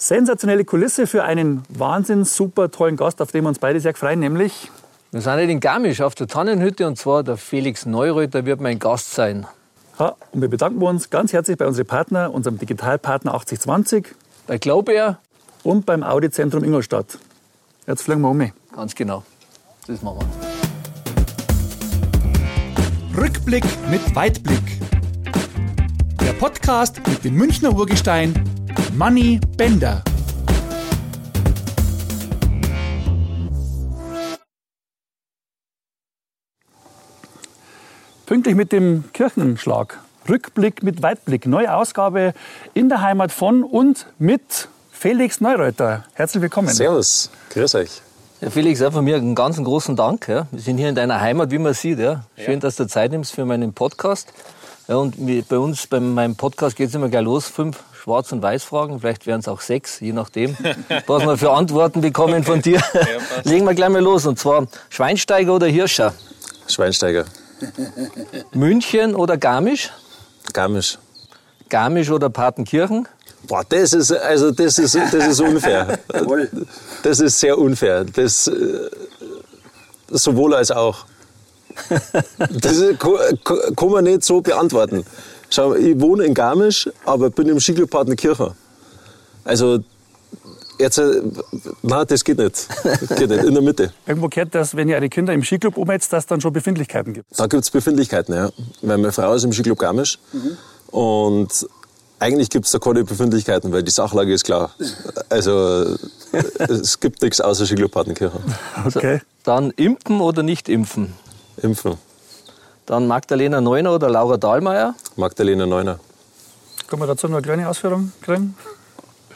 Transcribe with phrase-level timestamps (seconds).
[0.00, 4.20] Sensationelle Kulisse für einen wahnsinn super tollen Gast, auf den wir uns beide sehr freuen,
[4.20, 4.70] nämlich
[5.10, 8.78] wir sind nicht in Garmisch auf der Tannenhütte und zwar der Felix Neureuter wird mein
[8.78, 9.48] Gast sein.
[9.98, 14.14] Ja, und wir bedanken uns ganz herzlich bei unseren Partner, unserem Digitalpartner 8020,
[14.46, 15.18] bei Glaubair
[15.64, 17.18] und beim Audi-Zentrum Ingolstadt.
[17.88, 18.52] Jetzt fliegen wir um.
[18.76, 19.24] Ganz genau.
[19.88, 20.20] Das machen
[23.14, 23.20] wir.
[23.20, 24.62] Rückblick mit Weitblick.
[26.20, 28.57] Der Podcast mit dem Münchner Urgestein
[28.98, 30.02] Manny Bender.
[38.26, 40.00] Pünktlich mit dem Kirchenschlag.
[40.28, 41.46] Rückblick mit Weitblick.
[41.46, 42.34] Neue Ausgabe
[42.74, 46.04] in der Heimat von und mit Felix Neureuter.
[46.14, 46.66] Herzlich willkommen.
[46.66, 48.02] Servus, grüß euch.
[48.40, 50.26] Ja, Felix, auch von mir einen ganz großen Dank.
[50.26, 50.48] Ja.
[50.50, 52.00] Wir sind hier in deiner Heimat, wie man sieht.
[52.00, 52.24] Ja.
[52.36, 52.58] Schön, ja.
[52.58, 54.32] dass du Zeit nimmst für meinen Podcast.
[54.88, 55.14] Ja, und
[55.48, 57.46] bei uns, bei meinem Podcast geht es immer gleich los.
[57.46, 60.56] Fünf Schwarz- und Weiß-Fragen, vielleicht wären es auch sechs, je nachdem,
[61.06, 62.80] was wir für Antworten bekommen von dir.
[63.44, 64.24] Legen wir gleich mal los.
[64.26, 66.14] Und zwar Schweinsteiger oder Hirscher?
[66.68, 67.24] Schweinsteiger.
[68.52, 69.90] München oder Garmisch?
[70.52, 70.98] Garmisch.
[71.68, 73.08] Garmisch oder Partenkirchen?
[73.46, 75.98] Boah, das ist, also das ist, das ist unfair.
[77.02, 78.04] Das ist sehr unfair.
[78.04, 78.90] Das, äh,
[80.08, 81.06] sowohl als auch.
[82.38, 85.04] Das kann man nicht so beantworten.
[85.50, 88.52] Schau, ich wohne in Garmisch, aber bin im Skiclub Partenkirchen.
[89.44, 89.80] Also
[90.78, 91.22] Jetzt, äh,
[91.82, 92.68] nein, das geht nicht.
[93.16, 93.92] geht nicht, in der Mitte.
[94.06, 97.14] Irgendwo gehört das, wenn ihr eure Kinder im Skiclub umhetzt, dass es dann schon Befindlichkeiten
[97.14, 97.26] gibt?
[97.36, 98.50] Da gibt es Befindlichkeiten, ja.
[98.82, 100.18] Weil meine Frau ist im Skiclub Garmisch.
[100.32, 100.56] Mhm.
[100.92, 101.68] Und
[102.20, 104.70] eigentlich gibt es da keine Befindlichkeiten, weil die Sachlage ist klar.
[105.28, 105.96] Also
[106.68, 108.40] es gibt nichts außer Skiclub Partenkirchen.
[108.84, 109.20] Okay.
[109.42, 111.14] Dann impfen oder nicht impfen?
[111.60, 111.94] Impfen.
[112.88, 114.94] Dann Magdalena Neuner oder Laura Dahlmeier?
[115.16, 116.00] Magdalena Neuner.
[116.86, 118.56] Können wir dazu noch eine kleine Ausführung kriegen?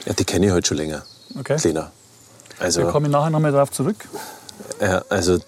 [0.07, 1.03] Ja, die kenne ich halt schon länger
[1.39, 1.57] okay.
[1.59, 1.93] kleiner.
[2.59, 4.09] Also, Wir kommen nachher noch mal darauf zurück.
[4.81, 5.39] Ja, also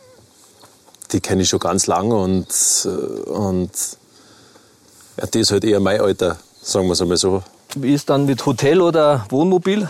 [1.13, 2.47] die kenne ich schon ganz lange und,
[3.25, 3.71] und
[5.17, 7.43] ja, die ist halt eher mein Alter, sagen wir es einmal so.
[7.75, 9.89] Wie ist dann mit Hotel oder Wohnmobil?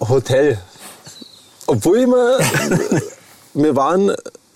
[0.00, 0.58] Hotel.
[1.68, 2.38] Obwohl ich mir,
[3.54, 4.12] wir waren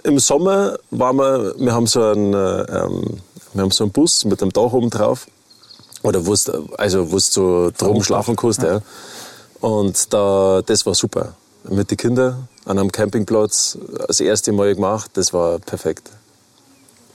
[0.07, 3.21] im Sommer, waren wir, wir haben so einen, ähm,
[3.53, 5.27] wir haben so einen Bus mit einem Dach oben drauf
[6.03, 6.35] oder wo
[6.79, 8.63] also wo du drum schlafen kannst.
[8.63, 8.81] Ja.
[9.61, 11.35] Und da, das war super.
[11.69, 16.11] Mit den Kindern an einem Campingplatz das erste Mal gemacht, das war perfekt.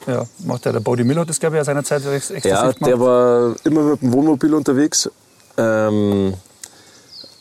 [0.07, 3.55] Ja, macht der, der Body Miller das, glaube ich, seiner Zeit extra Ja, der war
[3.63, 5.09] immer mit dem Wohnmobil unterwegs.
[5.57, 6.33] Ähm,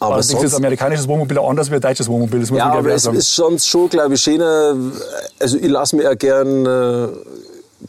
[0.01, 2.41] aber also sonst, ist amerikanisches Wohnmobil auch anders wie ein deutsches Wohnmobil.
[2.41, 3.17] Das muss ja, man aber es sagen.
[3.19, 4.75] ist sonst schon, glaube ich, schöner.
[5.39, 7.09] Also ich lasse mich ja gern, äh,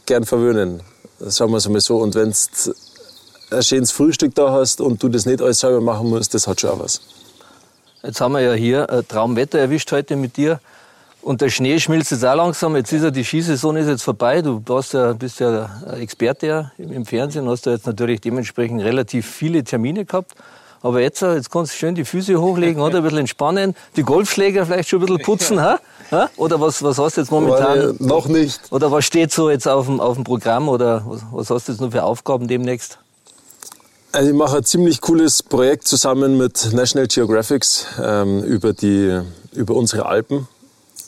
[0.04, 0.80] gern verwöhnen.
[1.18, 1.96] Sagen wir es mal so.
[1.96, 2.34] Und wenn
[3.50, 6.60] ein schönes Frühstück da hast und du das nicht alles selber machen musst, das hat
[6.60, 7.00] schon auch was.
[8.02, 10.60] Jetzt haben wir ja hier ein Traumwetter erwischt heute mit dir.
[11.22, 12.76] Und der Schnee schmilzt jetzt auch langsam.
[12.76, 14.42] Jetzt ist ja die Skisaison ist jetzt vorbei.
[14.42, 20.04] Du ja, bist ja Experte im Fernsehen, hast ja jetzt natürlich dementsprechend relativ viele Termine
[20.04, 20.34] gehabt.
[20.82, 22.98] Aber jetzt, jetzt kannst du schön die Füße hochlegen, oder?
[22.98, 25.78] Ein bisschen entspannen, die Golfschläger vielleicht schon ein bisschen putzen, ha?
[26.10, 26.28] ha?
[26.36, 27.78] Oder was, was hast du jetzt momentan?
[27.78, 28.60] Weil, noch nicht.
[28.70, 30.68] Oder was steht so jetzt auf dem, auf dem Programm?
[30.68, 32.98] Oder was, was hast du jetzt noch für Aufgaben demnächst?
[34.10, 37.64] Also ich mache ein ziemlich cooles Projekt zusammen mit National Geographic
[38.02, 39.20] ähm, über, die,
[39.52, 40.48] über unsere Alpen.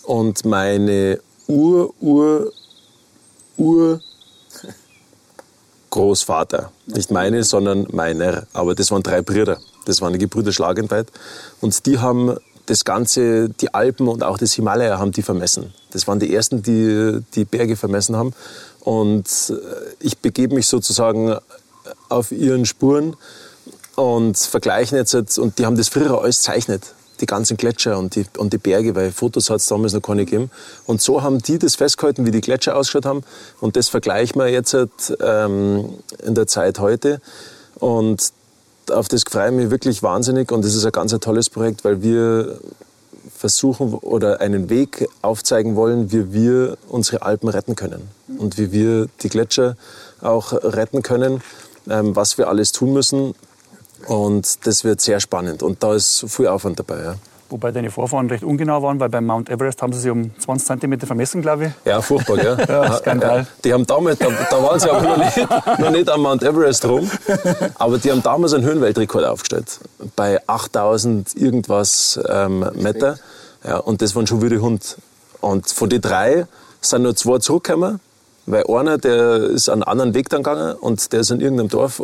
[0.05, 2.53] Und meine Ur, Ur,
[3.57, 4.01] Ur
[5.95, 9.59] Großvater, nicht meine, sondern meiner, aber das waren drei Brüder.
[9.85, 11.07] Das waren die Gebrüder Schlagenweit.
[11.61, 15.73] Und die haben das Ganze, die Alpen und auch das Himalaya haben die vermessen.
[15.93, 18.33] Das waren die ersten, die die Berge vermessen haben.
[18.81, 19.55] Und äh,
[20.01, 21.37] ich begebe mich sozusagen
[22.09, 23.15] auf ihren Spuren
[23.95, 26.83] und vergleichen jetzt, und die haben das früher alles zeichnet,
[27.25, 30.25] die ganzen Gletscher und die, und die Berge, weil Fotos hat es damals noch keine
[30.25, 30.51] gegeben.
[30.87, 33.25] Und so haben die das festgehalten, wie die Gletscher ausgeschaut haben.
[33.61, 34.77] Und das vergleichen wir jetzt
[35.21, 37.21] ähm, in der Zeit heute.
[37.77, 38.33] Und
[38.91, 40.53] auf das freue ich mich wirklich wahnsinnig.
[40.53, 42.61] Und das ist ein ganz ein tolles Projekt, weil wir
[43.35, 48.09] versuchen oder einen Weg aufzeigen wollen, wie wir unsere Alpen retten können.
[48.39, 49.77] Und wie wir die Gletscher
[50.21, 51.43] auch retten können
[51.89, 53.35] ähm, was wir alles tun müssen.
[54.07, 55.63] Und das wird sehr spannend.
[55.63, 57.03] Und da ist viel Aufwand dabei.
[57.03, 57.15] Ja.
[57.51, 60.81] Wobei deine Vorfahren recht ungenau waren, weil beim Mount Everest haben sie sich um 20
[60.81, 61.73] cm vermessen, glaube ich.
[61.85, 62.57] Ja, furchtbar, gell?
[62.69, 63.39] ja, Skandal.
[63.41, 65.37] Ja, die haben damals, da, da waren sie auch noch nicht,
[65.79, 67.09] noch nicht am Mount Everest rum,
[67.75, 69.79] aber die haben damals einen Höhenweltrekord aufgestellt.
[70.17, 73.19] Bei 8000 irgendwas ähm, Meter.
[73.63, 74.97] Ja, und das waren schon wieder Hund.
[75.41, 76.47] Und von den drei
[76.81, 78.01] sind nur zwei zurückgekommen
[78.47, 82.03] weil einer, der ist einen anderen Weg dann gegangen und der ist in irgendeinem Dorf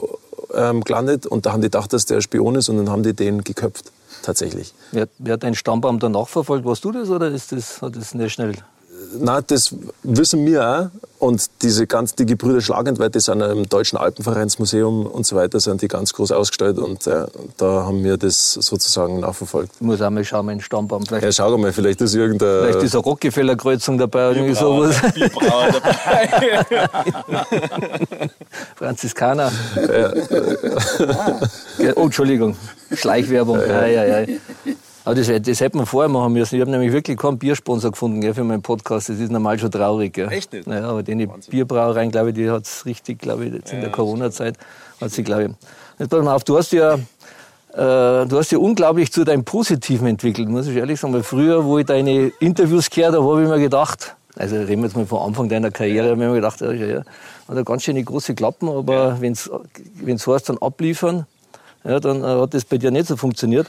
[0.54, 3.14] ähm, gelandet und da haben die gedacht, dass der Spion ist und dann haben die
[3.14, 3.92] den geköpft,
[4.22, 4.74] tatsächlich.
[4.92, 6.64] Wer, wer hat deinen Stammbaum danach verfolgt?
[6.64, 8.54] Warst du das oder ist das, hat das nicht schnell
[9.18, 11.09] na, das wissen wir auch.
[11.20, 15.82] Und diese ganz, die Gebrüder Schlagentweit, die sind im Deutschen Alpenvereinsmuseum und so weiter, sind
[15.82, 16.78] die ganz groß ausgestellt.
[16.78, 17.26] Und äh,
[17.58, 19.70] da haben wir das sozusagen nachverfolgt.
[19.74, 21.04] Ich muss auch mal schauen, mein Stammbaum.
[21.04, 22.62] Vielleicht, ja, schau mal, vielleicht ist irgendein...
[22.62, 24.96] Vielleicht ist eine Rockefeller-Kreuzung dabei oder irgendwie sowas.
[25.12, 26.64] Bierbrauer dabei.
[28.76, 29.52] Franziskaner.
[29.76, 30.12] Ja.
[31.96, 32.56] oh, Entschuldigung.
[32.94, 33.60] Schleichwerbung.
[33.60, 34.36] Ja, ja, ja.
[35.04, 36.56] Aber das, das hätte man vorher machen müssen.
[36.56, 39.08] Ich habe nämlich wirklich keinen Biersponsor gefunden gell, für meinen Podcast.
[39.08, 40.12] Das ist normal schon traurig.
[40.12, 40.30] Gell.
[40.30, 40.66] Echt nicht?
[40.66, 43.90] Naja, aber die Bierbrauereien, glaube ich, die hat es richtig, glaube ich, jetzt in der
[43.90, 44.58] Corona-Zeit,
[45.00, 45.50] hat sie, glaube ich.
[45.98, 46.98] Jetzt pass mal auf, du hast ja, äh,
[47.72, 51.14] du hast ja unglaublich zu deinem Positiven entwickelt, muss ich ehrlich sagen.
[51.14, 54.88] Weil früher, wo ich deine Interviews gehört habe, habe ich mir gedacht, also reden wir
[54.88, 56.98] jetzt mal vom Anfang deiner Karriere, habe ich mir gedacht, ja, ja,
[57.48, 59.20] hat er ganz schöne große Klappen, aber ja.
[59.20, 61.26] wenn es heißt, dann abliefern,
[61.84, 63.66] ja, dann äh, hat das bei dir nicht so funktioniert.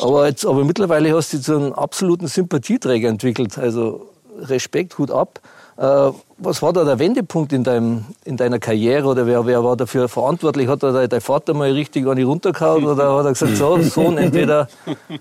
[0.00, 3.58] Aber, jetzt, aber mittlerweile hast du zu einem absoluten Sympathieträger entwickelt.
[3.58, 4.08] Also
[4.38, 5.40] Respekt, Hut ab.
[5.76, 9.76] Äh, was war da der Wendepunkt in, deinem, in deiner Karriere oder wer, wer war
[9.76, 10.68] dafür verantwortlich?
[10.68, 14.16] Hat da dein Vater mal richtig an die runtergehauen oder hat er gesagt, so, Sohn,
[14.18, 14.68] entweder,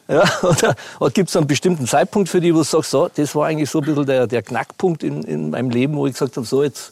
[0.07, 3.33] ja, oder, oder gibt es einen bestimmten Zeitpunkt für dich, wo du sagst, so, das
[3.33, 6.37] war eigentlich so ein bisschen der, der Knackpunkt in, in meinem Leben, wo ich gesagt
[6.37, 6.91] habe, so jetzt.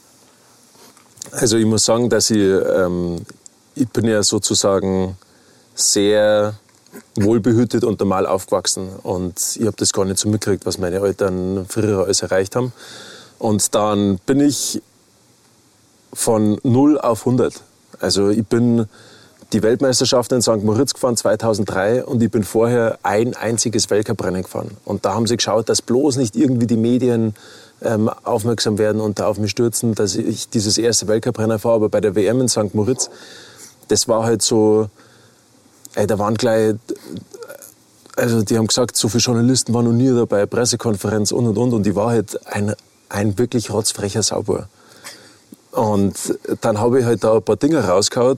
[1.32, 3.18] Also ich muss sagen, dass ich, ähm,
[3.76, 5.18] ich bin ja sozusagen
[5.76, 6.56] sehr
[7.16, 8.90] wohlbehütet und normal aufgewachsen.
[9.04, 12.74] Und ich habe das gar nicht so mitgekriegt, was meine Eltern früher alles erreicht haben.
[13.40, 14.82] Und dann bin ich
[16.14, 17.62] von 0 auf 100.
[18.00, 18.88] Also ich bin
[19.54, 20.64] die Weltmeisterschaft in St.
[20.64, 24.78] Moritz gefahren 2003 und ich bin vorher ein einziges Weltcuprennen gefahren.
[24.86, 27.34] Und da haben sie geschaut, dass bloß nicht irgendwie die Medien
[27.82, 31.76] ähm, aufmerksam werden und da auf mich stürzen, dass ich dieses erste Weltcuprennen fahre.
[31.76, 32.74] Aber bei der WM in St.
[32.74, 33.10] Moritz,
[33.90, 34.90] das war halt so,
[35.96, 36.76] Ey, da waren gleich,
[38.16, 41.74] also die haben gesagt, so viele Journalisten waren noch nie dabei, Pressekonferenz und und und.
[41.74, 42.74] Und die war halt ein,
[43.10, 44.68] ein wirklich rotzfrecher Sauber.
[45.72, 46.16] Und
[46.62, 48.38] dann habe ich halt da ein paar Dinge rausgehauen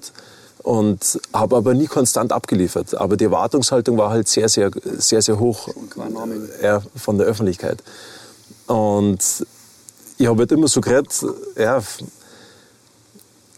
[0.64, 2.96] und habe aber nie konstant abgeliefert.
[2.96, 5.68] Aber die Erwartungshaltung war halt sehr, sehr, sehr, sehr hoch
[6.62, 7.84] ja, von der Öffentlichkeit.
[8.68, 9.46] Und
[10.18, 11.10] ich habe halt immer so geredet,
[11.58, 11.82] ja,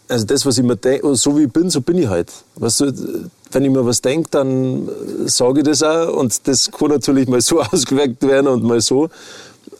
[0.08, 2.32] also das, was ich mir denke, so wie ich bin, so bin ich halt.
[2.56, 4.88] Weißt du, wenn ich mir was denke, dann
[5.26, 6.12] sage ich das auch.
[6.12, 9.08] Und das kann natürlich mal so ausgewirkt werden und mal so.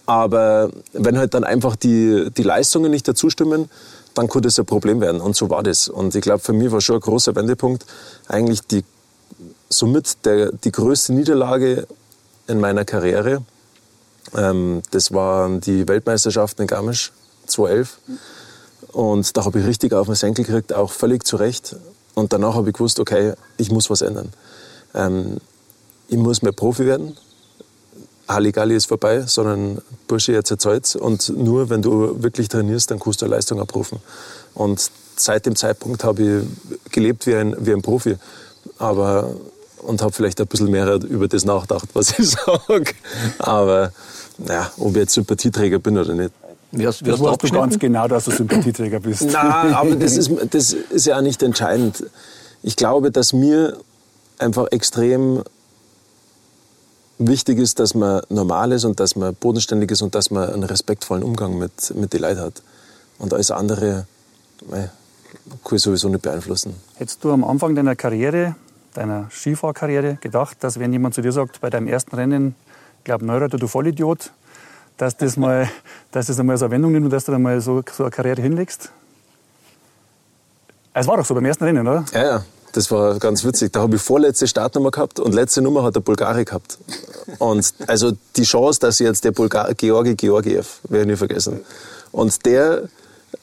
[0.06, 3.68] Aber wenn halt dann einfach die, die Leistungen nicht dazu stimmen,
[4.14, 5.20] dann kann das ein Problem werden.
[5.20, 5.88] Und so war das.
[5.88, 7.84] Und ich glaube, für mich war schon ein großer Wendepunkt
[8.28, 8.84] eigentlich die,
[9.68, 11.86] somit der, die größte Niederlage
[12.46, 13.42] in meiner Karriere.
[14.34, 17.12] Ähm, das waren die Weltmeisterschaften in Garmisch
[17.46, 17.98] 2011.
[18.92, 21.76] Und da habe ich richtig auf den Senkel gekriegt, auch völlig zu Recht.
[22.16, 24.32] Und danach habe ich gewusst, okay, ich muss was ändern.
[24.94, 25.36] Ähm,
[26.08, 27.14] ich muss mehr Profi werden.
[28.26, 30.96] Halligalli ist vorbei, sondern Bursche, jetzt erzählt's.
[30.96, 33.98] Und nur wenn du wirklich trainierst, dann kannst du Leistung abrufen.
[34.54, 36.46] Und seit dem Zeitpunkt habe
[36.86, 38.16] ich gelebt wie ein, wie ein Profi.
[38.78, 39.36] Aber,
[39.82, 42.94] und habe vielleicht ein bisschen mehr über das nachgedacht, was ich sage.
[43.38, 43.92] Aber
[44.48, 46.32] ja, ob ich jetzt Sympathieträger bin oder nicht.
[46.72, 49.22] Das weißt du ganz genau, dass du Sympathieträger bist.
[49.32, 52.04] Nein, aber das ist, das ist ja auch nicht entscheidend.
[52.62, 53.78] Ich glaube, dass mir
[54.38, 55.42] einfach extrem
[57.18, 60.64] wichtig ist, dass man normal ist und dass man bodenständig ist und dass man einen
[60.64, 62.62] respektvollen Umgang mit, mit den Leuten hat.
[63.18, 64.06] Und alles andere
[64.68, 64.90] mei,
[65.64, 66.74] kann ich sowieso nicht beeinflussen.
[66.96, 68.56] Hättest du am Anfang deiner Karriere,
[68.94, 72.54] deiner Skifahrkarriere, gedacht, dass wenn jemand zu dir sagt, bei deinem ersten Rennen,
[72.98, 74.32] ich glaube, Neureiter, du Vollidiot,
[74.96, 75.68] dass das mal,
[76.12, 78.10] dass das einmal so eine Wendung nimmt und dass du dann mal so, so eine
[78.10, 78.90] Karriere hinlegst?
[80.94, 82.04] Es war doch so beim ersten Rennen, oder?
[82.12, 82.44] Ja, ja.
[82.72, 83.72] Das war ganz witzig.
[83.72, 86.76] Da habe ich vorletzte Startnummer gehabt und letzte Nummer hat der Bulgari gehabt.
[87.38, 91.60] Und also die Chance, dass jetzt der Bulgar Georgi Georgiev, werde ich nie vergessen.
[92.12, 92.82] Und der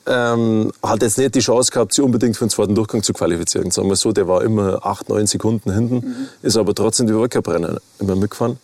[0.05, 3.71] ähm, hat jetzt nicht die Chance gehabt, sich unbedingt für den zweiten Durchgang zu qualifizieren.
[3.71, 6.15] Sagen wir so, der war immer acht, neun Sekunden hinten, mhm.
[6.41, 8.59] ist aber trotzdem die Weltcuprennen immer mitgefahren.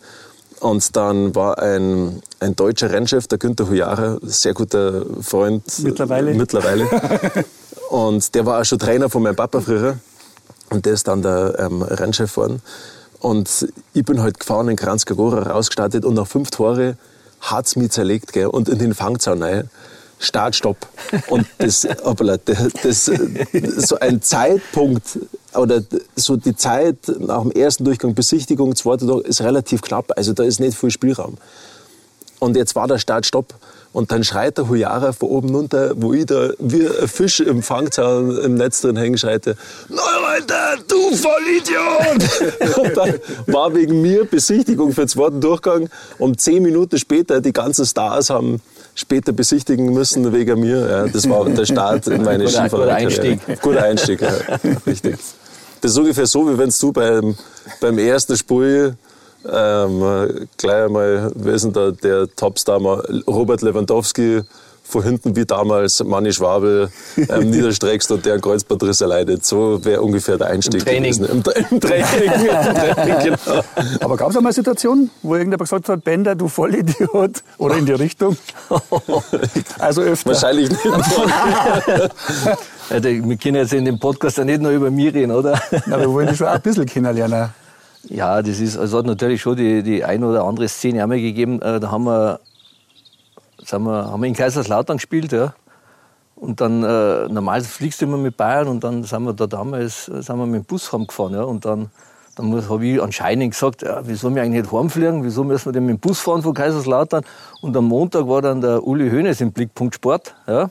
[0.60, 5.64] Und dann war ein, ein deutscher Rennchef, der Günther Hujara, sehr guter Freund.
[5.82, 6.34] Mittlerweile.
[6.34, 6.86] Mittlerweile.
[7.90, 9.98] und der war auch schon Trainer von meinem Papa früher.
[10.68, 12.62] Und der ist dann der ähm, Rennchef geworden.
[13.20, 16.96] Und ich bin halt gefahren in Kranzkagora rausgestartet und nach fünf Tore
[17.40, 18.32] hat es mich zerlegt.
[18.32, 18.46] Gell?
[18.46, 19.70] Und in den Fangzaun rein.
[20.18, 20.76] Start, Stopp.
[21.28, 25.18] Und das, hoppala, das, so ein Zeitpunkt
[25.54, 25.82] oder
[26.16, 30.12] so die Zeit nach dem ersten Durchgang, Besichtigung, zweiter Durchgang, ist relativ knapp.
[30.16, 31.36] Also da ist nicht viel Spielraum.
[32.38, 33.54] Und jetzt war der Start, Stopp.
[33.92, 37.62] Und dann schreit der Hujara von oben runter, wo ich da wie ein Fisch im
[37.62, 39.56] Fangzaun im Netz drin hängen, schreite,
[39.88, 42.76] Neureiter, du Vollidiot!
[42.78, 43.14] und dann
[43.46, 45.90] war wegen mir Besichtigung für den zweiten Durchgang.
[46.18, 48.60] Um zehn Minuten später, die ganzen Stars haben
[49.00, 50.88] später besichtigen müssen wegen mir.
[50.88, 53.20] Ja, das war der Start in meine Guter- guter Skifahrerkarriere.
[53.22, 53.62] Einstieg.
[53.62, 54.32] Guter Einstieg, ja.
[54.86, 55.16] Richtig.
[55.80, 57.34] Das ist ungefähr so, wie wenn du beim,
[57.80, 58.94] beim ersten Spiel
[59.50, 62.78] ähm, gleich einmal, wer ist denn da, der Topstar,
[63.26, 64.42] Robert Lewandowski,
[64.90, 69.44] von hinten wie damals Manni Schwabel ähm, niederstreckst und der einen Kreuzbandriss erleidet.
[69.46, 71.12] So wäre ungefähr der Einstieg Im Training.
[71.12, 71.24] gewesen.
[71.26, 71.66] Im, Im Training.
[71.70, 71.80] Im
[72.94, 73.62] Training genau.
[74.00, 77.42] Aber gab es einmal Situationen, wo irgendjemand gesagt hat, Bender, du Vollidiot?
[77.58, 78.36] Oder in die Richtung?
[79.78, 80.30] Also öfter.
[80.30, 80.84] Wahrscheinlich nicht.
[82.90, 85.60] Wir können jetzt in dem Podcast ja nicht nur über mich reden, oder?
[85.86, 87.50] Na, wir wollen dich schon auch ein bisschen kennenlernen.
[88.08, 91.60] Ja, das ist, also hat natürlich schon die, die ein oder andere Szene einmal gegeben.
[91.62, 92.40] Äh, Da haben wir,
[93.70, 95.54] sind wir, haben wir in Kaiserslautern gespielt, ja.
[96.36, 100.08] Und dann, äh, normal fliegst du immer mit Bayern und dann sind wir da damals,
[100.08, 101.42] äh, sind wir mit dem Bus heimgefahren, ja.
[101.42, 101.90] Und dann,
[102.36, 105.86] dann habe ich anscheinend gesagt, ja, wieso wir eigentlich nicht heimfliegen, wieso müssen wir denn
[105.86, 107.24] mit dem Bus fahren von Kaiserslautern?
[107.60, 110.70] Und am Montag war dann der Uli Hoeneß im Blickpunkt Sport, ja.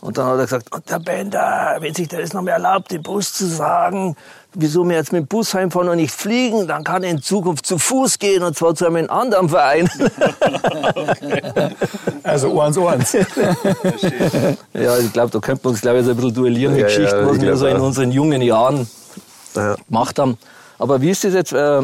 [0.00, 3.04] Und dann hat er gesagt, und der Bender, wenn sich das noch mehr erlaubt, den
[3.04, 4.16] Bus zu sagen,
[4.54, 7.66] wieso wir jetzt mit dem Bus heimfahren und nicht fliegen, dann kann er in Zukunft
[7.66, 9.88] zu Fuß gehen und zwar zu einem anderen Verein.
[12.22, 13.12] Also eins, eins.
[14.74, 16.88] ja, ich glaube, da könnte man uns, glaube ich, so ein bisschen duellieren mit Ja,
[16.88, 18.88] ja, Geschichten, ich was wir so in unseren jungen Jahren
[19.54, 19.74] Ja.
[19.88, 20.38] gemacht haben.
[20.78, 21.82] Aber wie ist das jetzt, äh,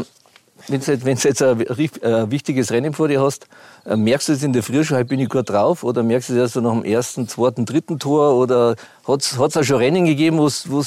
[0.68, 3.46] wenn du jetzt, jetzt ein äh, wichtiges Rennen vor dir hast,
[3.86, 6.28] äh, merkst du es in der Früh schon, heute bin ich gut drauf, oder merkst
[6.30, 9.76] du es erst so nach dem ersten, zweiten, dritten Tor, oder hat es auch schon
[9.76, 10.82] Rennen gegeben, wo du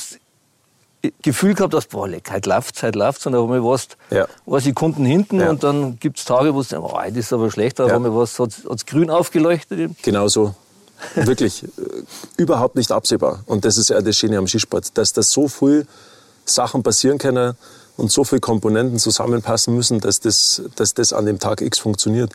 [1.23, 4.25] Gefühl gehabt hast, boah, leck, heute läuft's, heute läuft's, und einmal warst Ja.
[4.25, 5.49] ein paar Sekunden hinten, Ja.
[5.49, 8.13] und dann gibt's Tage, wo denkst, oh, heute ist aber schlechter, auf Ja.
[8.13, 9.91] war's, hat's, hat's grün aufgeleuchtet.
[10.03, 10.53] Genau so.
[11.15, 11.63] Wirklich.
[11.63, 11.67] äh,
[12.37, 13.43] überhaupt nicht absehbar.
[13.47, 15.87] Und das ist ja das Schöne am Skisport, dass da so viel
[16.45, 17.55] Sachen passieren können
[17.97, 22.31] und so viele Komponenten zusammenpassen müssen, dass das, dass das an dem Tag X funktioniert.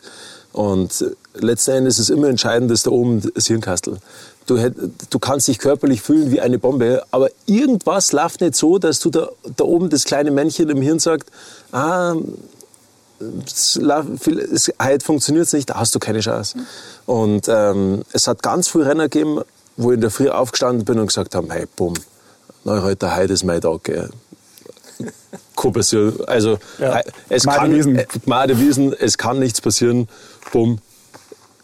[0.51, 3.99] Und äh, letzten Endes ist immer entscheidend, dass da oben das Hirnkastel.
[4.47, 4.55] Du,
[5.09, 9.09] du kannst dich körperlich fühlen wie eine Bombe, aber irgendwas läuft nicht so, dass du
[9.09, 9.27] da,
[9.57, 11.29] da oben das kleine Männchen im Hirn sagt,
[11.73, 12.15] ah,
[14.81, 16.57] heute funktioniert es nicht, da hast du keine Chance.
[17.05, 19.41] Und ähm, es hat ganz viele Renner gegeben,
[19.75, 21.93] wo ich in der Früh aufgestanden bin und gesagt haben, hey, bumm,
[22.63, 23.83] Neureuter, heute ist mein Tag.
[23.83, 24.09] Gell.
[26.27, 27.01] Also, Ja.
[27.29, 27.97] es kann, Wiesen.
[27.97, 30.07] äh, Gmade Wiesen, es kann nichts passieren,
[30.51, 30.79] bumm,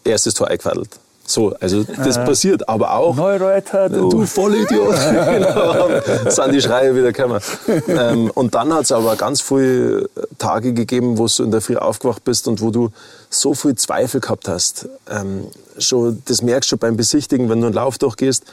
[0.03, 0.89] erstes Tor eingefadelt.
[1.25, 4.09] So, also das passiert, aber auch Neureuter, du.
[4.09, 4.93] Du Vollidiot.
[5.25, 5.87] genau,
[6.27, 7.39] sind die Schreie wieder gekommen.
[7.87, 11.77] ähm, und dann hat es aber ganz viele Tage gegeben, wo du in der Früh
[11.77, 12.89] aufgewacht bist und wo du
[13.29, 14.89] so viel Zweifel gehabt hast.
[15.09, 18.43] Ähm, schon, das merkst du beim Besichtigen, wenn du einen Lauf durchgehst.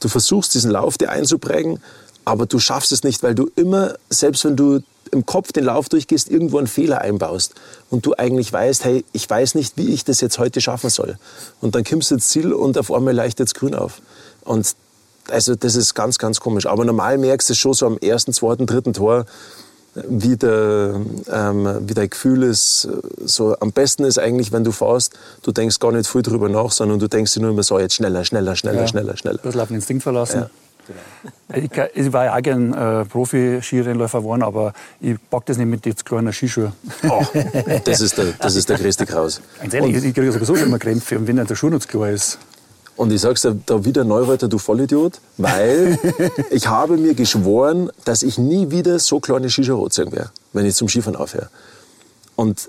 [0.00, 1.80] Du versuchst, diesen Lauf dir einzuprägen,
[2.26, 4.80] aber du schaffst es nicht, weil du immer, selbst wenn du
[5.12, 7.54] im Kopf den Lauf durchgehst, irgendwo einen Fehler einbaust
[7.90, 11.18] und du eigentlich weißt, hey, ich weiß nicht, wie ich das jetzt heute schaffen soll.
[11.60, 14.00] Und dann kommst du ins Ziel und auf einmal leuchtet es grün auf.
[14.44, 14.74] Und
[15.30, 16.66] also das ist ganz, ganz komisch.
[16.66, 19.26] Aber normal merkst du schon so am ersten, zweiten, dritten Tor,
[19.94, 21.00] wie, der,
[21.30, 22.88] ähm, wie dein Gefühl ist.
[23.24, 26.70] So, am besten ist eigentlich, wenn du fährst, du denkst gar nicht viel drüber nach,
[26.70, 29.38] sondern du denkst dir nur immer so, jetzt schneller, schneller, schneller, schneller, schneller.
[29.38, 30.46] Bisschen auf den Instinkt verlassen.
[31.54, 35.66] Ich, kann- ich war ja auch gern äh, Profi-Skirennläufer geworden, aber ich pack das nicht
[35.68, 36.72] mit jetzt kleinen Skischuhen.
[37.08, 37.22] Oh,
[37.84, 39.40] das, ist der, das ist der größte Kraus.
[39.60, 42.10] Ganz ehrlich, ich kriege sowieso immer Krämpfe und wenn dann der Schuh noch zu klar
[42.10, 42.38] ist.
[42.96, 45.98] Und ich sag's dir da wieder Neureuter, du Vollidiot, weil
[46.50, 50.74] ich habe mir geschworen, dass ich nie wieder so kleine Skischuhe anziehen werde, wenn ich
[50.74, 51.48] zum Skifahren aufhöre.
[52.34, 52.66] Und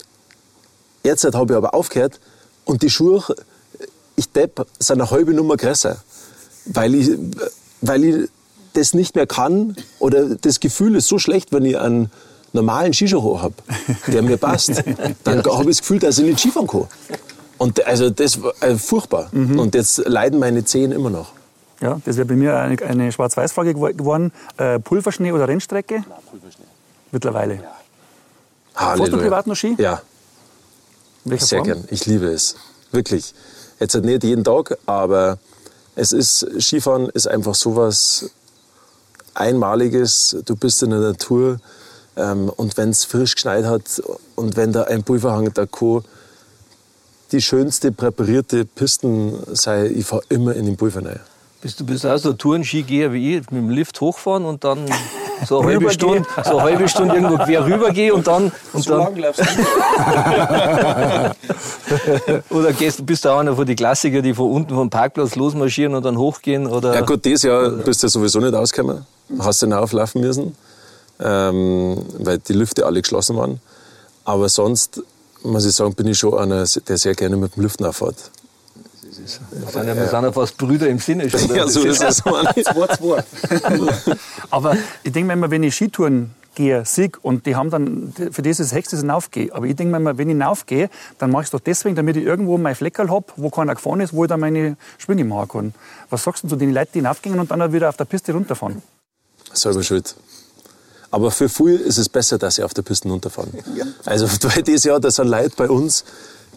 [1.03, 2.19] jetzt habe ich aber aufgehört
[2.65, 3.23] und die Schuhe,
[4.15, 5.97] ich depp, sind eine halbe Nummer größer,
[6.65, 7.09] weil ich,
[7.81, 8.29] weil ich
[8.73, 12.11] das nicht mehr kann oder das Gefühl ist so schlecht, wenn ich einen
[12.53, 13.55] normalen Skischuh habe,
[14.07, 14.83] der mir passt,
[15.23, 16.87] dann habe ich das Gefühl, dass ich nicht Skifahren kann.
[17.57, 19.29] Und also das war äh, furchtbar.
[19.33, 21.31] Und jetzt leiden meine Zehen immer noch.
[21.81, 24.31] Ja, das wäre bei mir eine, eine Schwarz-Weiß-Frage gewo- geworden.
[24.57, 25.95] Äh, Pulverschnee oder Rennstrecke?
[25.95, 26.65] Nein, Pulverschnee.
[27.11, 27.55] Mittlerweile.
[27.55, 27.67] Fährst
[28.75, 29.17] du Halleluja.
[29.17, 29.75] privat noch Ski?
[29.77, 30.01] Ja,
[31.25, 31.63] sehr Form?
[31.63, 31.83] gern.
[31.91, 32.55] Ich liebe es.
[32.91, 33.33] Wirklich.
[33.79, 35.37] Jetzt halt nicht jeden Tag, aber
[35.99, 38.31] es ist, Skifahren ist einfach sowas
[39.33, 40.37] Einmaliges.
[40.45, 41.59] Du bist in der Natur
[42.15, 44.01] ähm, und wenn es frisch geschneit hat
[44.35, 46.03] und wenn da ein Pulverhang da kann,
[47.33, 51.19] die schönste präparierte Pisten sei, ich fahre immer in den Pulver rein.
[51.61, 54.85] Bist du bist auch so Tourenskigeher wie ich, mit dem Lift hochfahren und dann
[55.45, 58.51] so eine halbe Stunde, so eine halbe Stunde irgendwo quer rübergehe und dann.
[58.73, 59.45] Und So dann lang läufst du.
[62.55, 65.95] oder gehst, bist du auch einer von den Klassiker, die von unten vom Parkplatz losmarschieren
[65.95, 66.67] und dann hochgehen?
[66.67, 66.95] Oder?
[66.95, 69.05] Ja gut, dieses Jahr bist du sowieso nicht ausgekommen.
[69.39, 70.55] Hast du auflaufen müssen,
[71.19, 73.61] ähm, weil die Lüfte alle geschlossen waren.
[74.25, 75.01] Aber sonst,
[75.43, 78.31] muss ich sagen, bin ich schon einer, der sehr gerne mit dem Lüften auffährt.
[79.51, 81.55] Wir sind ja, wir sind ja fast Brüder im Sinne schon.
[81.55, 82.23] Ja, so ist es.
[82.25, 82.47] Mann.
[84.49, 88.41] Aber ich denke mir immer, wenn ich Skitouren gehe, sieg, und die haben dann, für
[88.41, 89.53] das ist das Höchste, das ich raufgehe.
[89.53, 92.17] Aber ich denke mir immer, wenn ich raufgehe, dann mache ich es doch deswegen, damit
[92.17, 95.47] ich irgendwo mein Fleckerl habe, wo keiner gefahren ist, wo ich dann meine Sprünge machen
[95.47, 95.73] kann.
[96.09, 98.81] Was sagst du zu den Leuten, die hinaufgehen und dann wieder auf der Piste runterfahren?
[99.53, 100.15] Selber schuld.
[101.11, 103.51] Aber für viele ist es besser, dass sie auf der Piste runterfahren.
[104.05, 106.03] Also weil dieses Jahr, da sind Leute bei uns,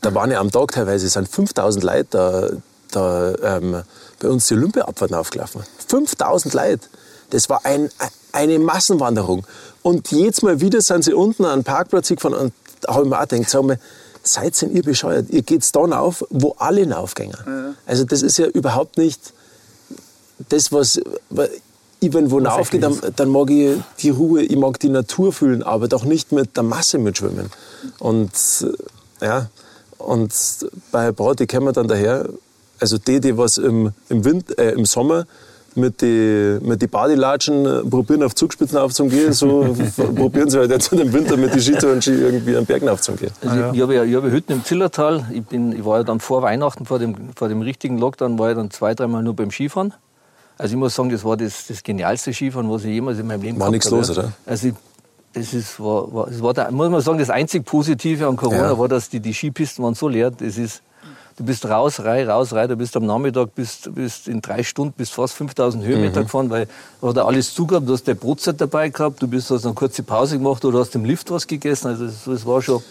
[0.03, 2.51] da waren ja am Tag teilweise sind 5000 Leute da,
[2.91, 3.83] da ähm,
[4.21, 5.63] bei uns die Olympiaabfahrten aufgelaufen.
[5.89, 6.89] 5000 Leute.
[7.31, 7.89] Das war ein,
[8.33, 9.47] eine Massenwanderung.
[9.83, 13.11] Und jedes Mal wieder sind sie unten an den Parkplatz gefahren und da habe ich
[13.11, 13.79] mir auch gedacht, sag mal,
[14.23, 15.31] seid denn ihr bescheuert?
[15.31, 17.35] Ihr geht dann auf, wo alle raufgehen.
[17.87, 19.33] Also das ist ja überhaupt nicht
[20.49, 21.01] das, was
[22.01, 25.63] ich, wenn wo aufgehe, dann, dann mag ich die Ruhe, ich mag die Natur fühlen,
[25.63, 27.51] aber doch nicht mit der Masse mitschwimmen.
[28.01, 28.33] Und
[29.21, 29.49] ja,
[30.07, 30.33] und
[30.91, 32.29] bei Braut, die kommen dann daher,
[32.81, 35.27] also die, die was im, im, Wind, äh, im Sommer
[35.75, 39.75] mit die, mit die Badelatschen äh, probieren, auf Zugspitzen aufzugehen, so
[40.15, 43.33] probieren sie halt jetzt im Winter mit die Skitouren Ski irgendwie einen Bergen aufzugehen.
[43.41, 45.27] Also ich, ich habe ja, ich habe Hütten im Zillertal.
[45.33, 48.51] Ich, bin, ich war ja dann vor Weihnachten, vor dem, vor dem richtigen Lockdown, war
[48.51, 49.95] ich dann zwei, dreimal nur beim Skifahren.
[50.59, 53.43] Also ich muss sagen, das war das, das genialste Skifahren, was ich jemals in meinem
[53.43, 54.29] Leben War nichts gehabt los, habe.
[54.29, 54.33] oder?
[54.47, 54.75] Also ich,
[55.33, 58.71] das ist, war, war, das war der, muss man sagen, das einzig Positive an Corona
[58.73, 58.79] Ja.
[58.79, 60.31] war, dass die, die Skipisten waren so leer.
[60.31, 60.83] Das ist,
[61.39, 62.67] du bist raus, rei, raus, rei.
[62.67, 66.25] Du bist am Nachmittag, bist, bist in drei Stunden bis fast 5000 Höhenmeter Mhm.
[66.25, 66.67] gefahren, weil
[67.01, 67.89] da hat er alles zugehabt.
[67.89, 70.95] Du hast der Brotzeit dabei gehabt, du bist hast eine kurze Pause gemacht oder hast
[70.95, 71.89] im Lift was gegessen.
[71.89, 72.83] Also das, das war schon.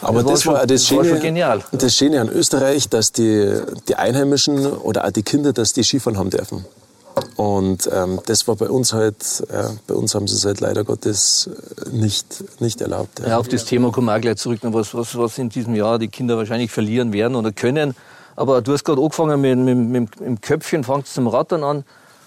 [0.00, 1.60] Aber das, schon, war, das, war Schöne, schon genial.
[1.72, 6.16] das Schöne an Österreich, dass die, die Einheimischen oder auch die Kinder, dass die Skifahren
[6.16, 6.64] haben dürfen.
[7.36, 10.84] Und ähm, das war bei uns halt, ja, bei uns haben sie es halt leider
[10.84, 11.50] Gottes
[11.92, 13.20] nicht, nicht erlaubt.
[13.20, 13.28] Ja.
[13.28, 15.98] Ja, auf das Thema kommen wir auch gleich zurück, was, was, was in diesem Jahr
[15.98, 17.94] die Kinder wahrscheinlich verlieren werden oder können.
[18.36, 19.90] Aber du hast gerade angefangen mit, mit, mit,
[20.20, 21.84] mit dem Köpfchen, fangst zum Rattern an.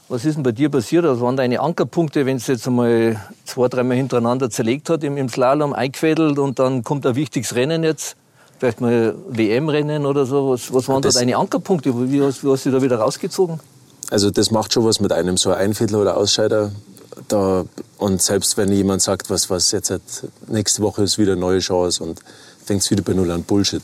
[0.10, 1.06] Was ist denn bei dir passiert?
[1.06, 5.30] Was waren deine Ankerpunkte, wenn es jetzt einmal zwei, dreimal hintereinander zerlegt hat im, im
[5.30, 8.18] Slalom, eingefädelt und dann kommt ein wichtiges Rennen jetzt?
[8.60, 10.50] Vielleicht mal WM-Rennen oder so.
[10.50, 11.94] Was, was waren Das- da deine Ankerpunkte?
[12.12, 13.60] Wie hast, wie hast du da wieder rausgezogen?
[14.12, 16.72] Also das macht schon was mit einem, so ein Einviertel oder Ausscheider.
[17.28, 17.66] Da,
[17.98, 20.02] und selbst wenn jemand sagt, was, was jetzt halt,
[20.48, 22.20] nächste Woche ist wieder eine neue Chance und
[22.66, 23.82] fängst wieder bei Null an, Bullshit.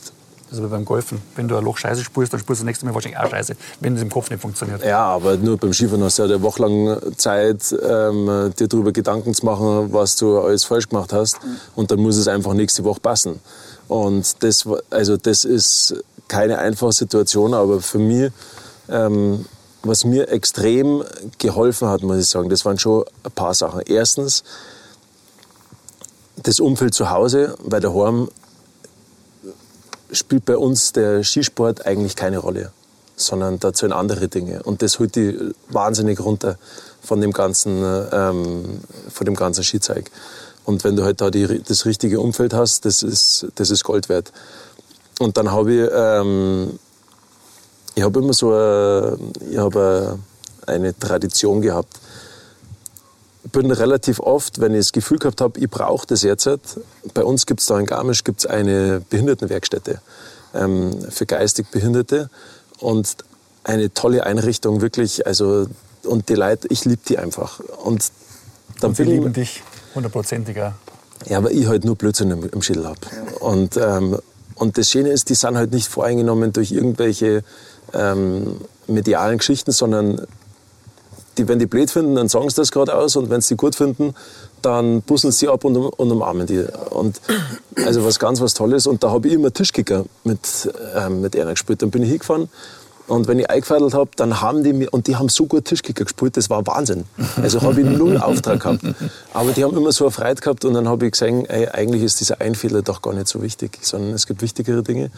[0.50, 1.20] Das ist wie beim Golfen.
[1.34, 3.56] Wenn du ein Loch scheiße spielst, dann spielst du das nächste Mal wahrscheinlich auch scheiße,
[3.80, 4.84] wenn es im Kopf nicht funktioniert.
[4.84, 8.92] Ja, aber nur beim Skifahren hast du ja eine Woche lang Zeit, ähm, dir darüber
[8.92, 11.38] Gedanken zu machen, was du alles falsch gemacht hast.
[11.74, 13.40] Und dann muss es einfach nächste Woche passen.
[13.88, 18.30] Und das, also das ist keine einfache Situation, aber für mich,
[18.90, 19.46] ähm,
[19.82, 21.04] was mir extrem
[21.38, 23.80] geholfen hat, muss ich sagen, das waren schon ein paar Sachen.
[23.86, 24.42] Erstens,
[26.36, 28.28] das Umfeld zu Hause, weil daheim
[30.12, 32.72] spielt bei uns der Skisport eigentlich keine Rolle,
[33.16, 34.62] sondern da zählen andere Dinge.
[34.62, 35.36] Und das holt die
[35.68, 36.58] wahnsinnig runter
[37.02, 40.10] von dem ganzen, ähm, von dem ganzen Skizeug.
[40.64, 44.08] Und wenn du halt da die, das richtige Umfeld hast, das ist, das ist Gold
[44.08, 44.32] wert.
[45.18, 46.78] Und dann habe ich, ähm,
[47.98, 49.18] ich habe immer so eine,
[49.50, 50.18] ich habe
[50.66, 51.98] eine Tradition gehabt.
[53.44, 56.48] Ich bin relativ oft, wenn ich das Gefühl gehabt habe, ich brauche das jetzt,
[57.14, 60.00] bei uns gibt es da in Garmisch gibt's eine Behindertenwerkstätte
[60.54, 62.30] ähm, für geistig Behinderte
[62.78, 63.16] und
[63.64, 65.66] eine tolle Einrichtung, wirklich, also
[66.04, 67.58] und die Leute, ich liebe die einfach.
[67.84, 68.12] Und
[68.80, 69.62] dann Und ich- lieben dich
[69.94, 70.74] hundertprozentiger.
[71.26, 73.00] ja, aber ich halt nur Blödsinn im, im Schädel habe.
[73.40, 74.18] Und, ähm,
[74.54, 77.42] und das Schöne ist, die sind halt nicht voreingenommen durch irgendwelche
[77.94, 80.26] ähm, medialen Geschichten, sondern
[81.36, 83.56] die, wenn die blöd finden, dann sagen sie das gerade aus und wenn sie die
[83.58, 84.14] gut finden,
[84.60, 86.64] dann busseln sie ab und, und umarmen die.
[86.90, 87.20] Und
[87.84, 88.86] also was ganz was Tolles.
[88.86, 91.82] Und da habe ich immer Tischkicker mit, ähm, mit einer gespielt.
[91.82, 92.48] Dann bin ich hingefahren
[93.08, 96.04] und wenn ich eingefädelt habe, dann haben die mir, und die haben so gut Tischkicker
[96.04, 97.04] gespielt, das war Wahnsinn.
[97.40, 98.82] Also habe ich null Auftrag gehabt.
[99.32, 102.02] Aber die haben immer so eine Freude gehabt und dann habe ich gesehen, ey, eigentlich
[102.02, 105.10] ist dieser Einfehler doch gar nicht so wichtig, sondern es gibt wichtigere Dinge.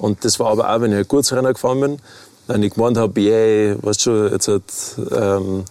[0.00, 1.96] Und das war aber auch, wenn ich ein Kurzrenner gefahren bin,
[2.46, 4.62] wenn ich gemeint habe, yeah, weißt du, jetzt hat,
[5.12, 5.64] ähm,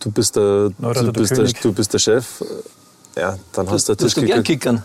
[0.00, 2.42] du bist der, du der bist der, du bist der Chef,
[3.16, 4.82] ja, dann hast du Tust du gern kickern?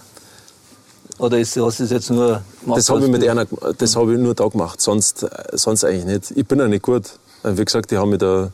[1.18, 3.46] Oder ist, hast du das jetzt nur gemacht, Das habe ich mit du- einer,
[3.78, 6.32] das habe ich nur da gemacht, sonst, äh, sonst eigentlich nicht.
[6.36, 7.04] Ich bin ja nicht gut.
[7.44, 8.50] Wie gesagt, ich habe mich da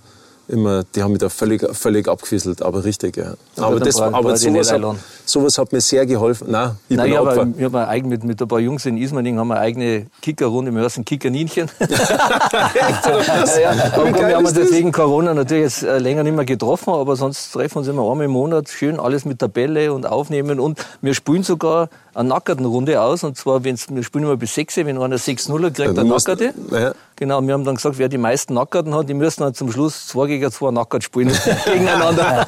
[0.51, 3.33] immer, die haben mich da völlig, völlig abgefisselt, aber richtig, ja.
[3.57, 4.81] aber dann das, brauch- aber sowas, hat,
[5.25, 6.51] sowas hat mir sehr geholfen.
[6.51, 7.39] Nein, ich Nein, bin ich ein Opfer.
[7.41, 9.61] habe ich hab ein eigen, mit, mit ein paar Jungs in Ismaning haben wir eine
[9.63, 11.69] eigene Kickerrunde, wir heißen Kickerninchen.
[11.79, 13.71] ja.
[13.93, 14.63] Aber wir haben uns ist das?
[14.65, 17.87] jetzt wegen Corona natürlich jetzt äh, länger nicht mehr getroffen, aber sonst treffen wir uns
[17.87, 22.29] immer einmal im Monat, schön alles mit Tabelle und aufnehmen und wir spielen sogar eine
[22.29, 26.27] Nackerten-Runde aus und zwar, wenn's, wir spielen immer bis 6, wenn einer 6-0 kriegt, musst-
[26.27, 26.53] Nackerte.
[26.71, 26.93] ja.
[27.15, 30.07] Genau, wir haben dann gesagt, wer die meisten Nackerten hat, die müssen dann zum Schluss
[30.07, 31.31] 2 gegen 2 Nackert spielen
[31.65, 32.47] gegeneinander.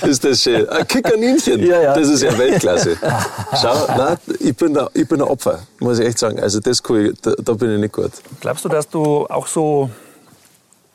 [0.06, 0.68] Ist das schön.
[0.68, 1.94] Ein Kickerninchen, Ja, ja.
[1.94, 2.96] das ist ja Weltklasse.
[3.60, 6.38] Schau, nein, ich bin, da, ich bin ein Opfer, muss ich echt sagen.
[6.38, 8.12] Also das ich, da, da bin ich nicht gut.
[8.40, 9.90] Glaubst du, dass du auch so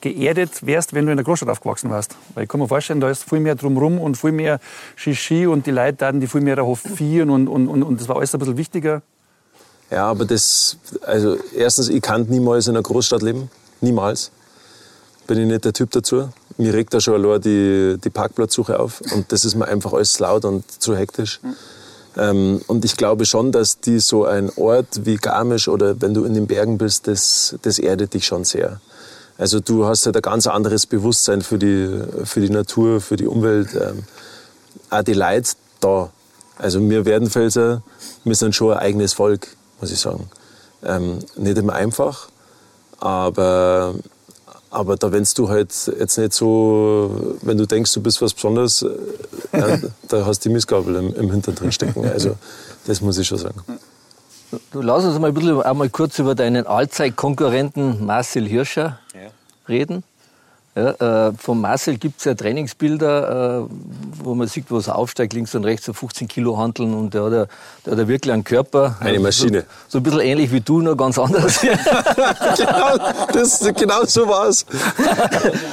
[0.01, 2.15] geerdet wärst, wenn du in der Großstadt aufgewachsen warst?
[2.33, 4.59] Weil ich kann mir vorstellen, da ist viel mehr drumrum und viel mehr
[4.95, 8.17] Shishi und die Leute hatten die viel mehr hofieren und, und, und, und das war
[8.17, 9.01] alles ein bisschen wichtiger.
[9.91, 13.49] Ja, aber das, also erstens, ich kann niemals in einer Großstadt leben.
[13.81, 14.31] Niemals.
[15.25, 16.29] Bin ich nicht der Typ dazu.
[16.57, 19.01] Mir regt da schon allein die, die Parkplatzsuche auf.
[19.13, 21.39] Und das ist mir einfach alles laut und zu hektisch.
[22.17, 26.25] Ähm, und ich glaube schon, dass die so ein Ort wie Garmisch oder wenn du
[26.25, 28.81] in den Bergen bist, das, das erdet dich schon sehr.
[29.39, 33.25] Also du hast halt ein ganz anderes Bewusstsein für die, für die Natur, für die
[33.25, 33.69] Umwelt.
[33.73, 34.03] Ähm,
[34.89, 36.09] auch die Leute da.
[36.57, 37.81] Also wir Werdenfelser,
[38.25, 39.47] wir sind schon ein eigenes Volk,
[39.79, 40.29] muss ich sagen.
[40.83, 42.27] Ähm, nicht immer einfach,
[42.99, 43.95] aber,
[44.71, 48.81] aber da wenn du halt jetzt nicht so, wenn du denkst, du bist was Besonderes,
[49.53, 52.05] äh, da hast du die Missgabel im, im Hintern drin stecken.
[52.05, 52.35] Also
[52.87, 53.61] das muss ich schon sagen.
[54.71, 58.99] Du lass uns mal ein bisschen einmal kurz über deinen Allzeitkonkurrenten Marcel Hirscher
[59.67, 60.03] reden.
[60.75, 63.65] Ja, äh, von Marcel gibt es ja Trainingsbilder, äh,
[64.23, 67.23] wo man sieht, wo er aufsteigt, links und rechts so 15 Kilo handeln und der
[67.23, 67.45] hat, ja,
[67.85, 68.95] der hat ja wirklich einen Körper.
[68.99, 69.61] Eine Maschine.
[69.61, 71.59] So, so ein bisschen ähnlich wie du, nur ganz anders.
[71.61, 72.97] genau,
[73.33, 74.65] das, genau so war es.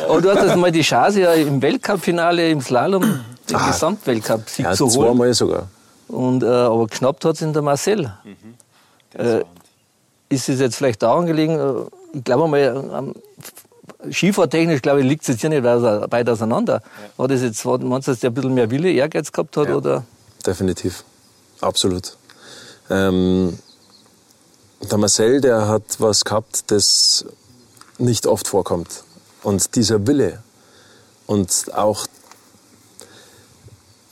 [0.08, 3.66] Aber du hattest mal die Chance, ja im Weltcup-Finale im Slalom den Ah.
[3.68, 5.08] Gesamtweltcup-Sieg Ja, zu holen.
[5.10, 5.68] zweimal sogar.
[6.08, 8.12] Und, äh, aber geschnappt hat es in der Marcel.
[9.18, 9.44] Äh,
[10.28, 13.14] ist es jetzt vielleicht daran gelegen, äh, ich glaube mal,
[14.10, 16.82] Skifahrtechnisch, glaube ich, liegt es jetzt hier nicht weit auseinander.
[17.16, 19.68] War das jetzt, war, meinst du, dass der ein bisschen mehr Wille, Ehrgeiz gehabt hat?
[19.68, 19.76] Ja.
[19.76, 20.04] Oder?
[20.44, 21.04] Definitiv.
[21.60, 22.16] Absolut.
[22.90, 23.58] Ähm,
[24.90, 27.24] der Marcel, der hat was gehabt, das
[27.98, 29.04] nicht oft vorkommt.
[29.42, 30.42] Und dieser Wille
[31.26, 32.06] und auch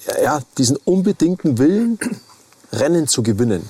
[0.06, 1.98] ja, ja, diesen unbedingten Willen,
[2.72, 3.68] Rennen zu gewinnen,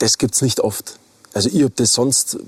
[0.00, 0.98] das gibt es nicht oft.
[1.32, 2.38] Also ich habe das sonst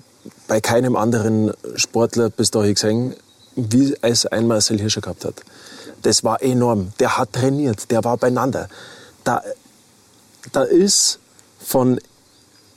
[0.49, 3.15] bei keinem anderen Sportler bis dahin gesehen,
[3.55, 5.35] wie es ein Marcel Hirscher gehabt hat.
[6.03, 6.93] Das war enorm.
[6.99, 8.69] Der hat trainiert, der war beieinander.
[9.25, 9.43] Da,
[10.53, 11.19] da ist
[11.59, 12.01] von,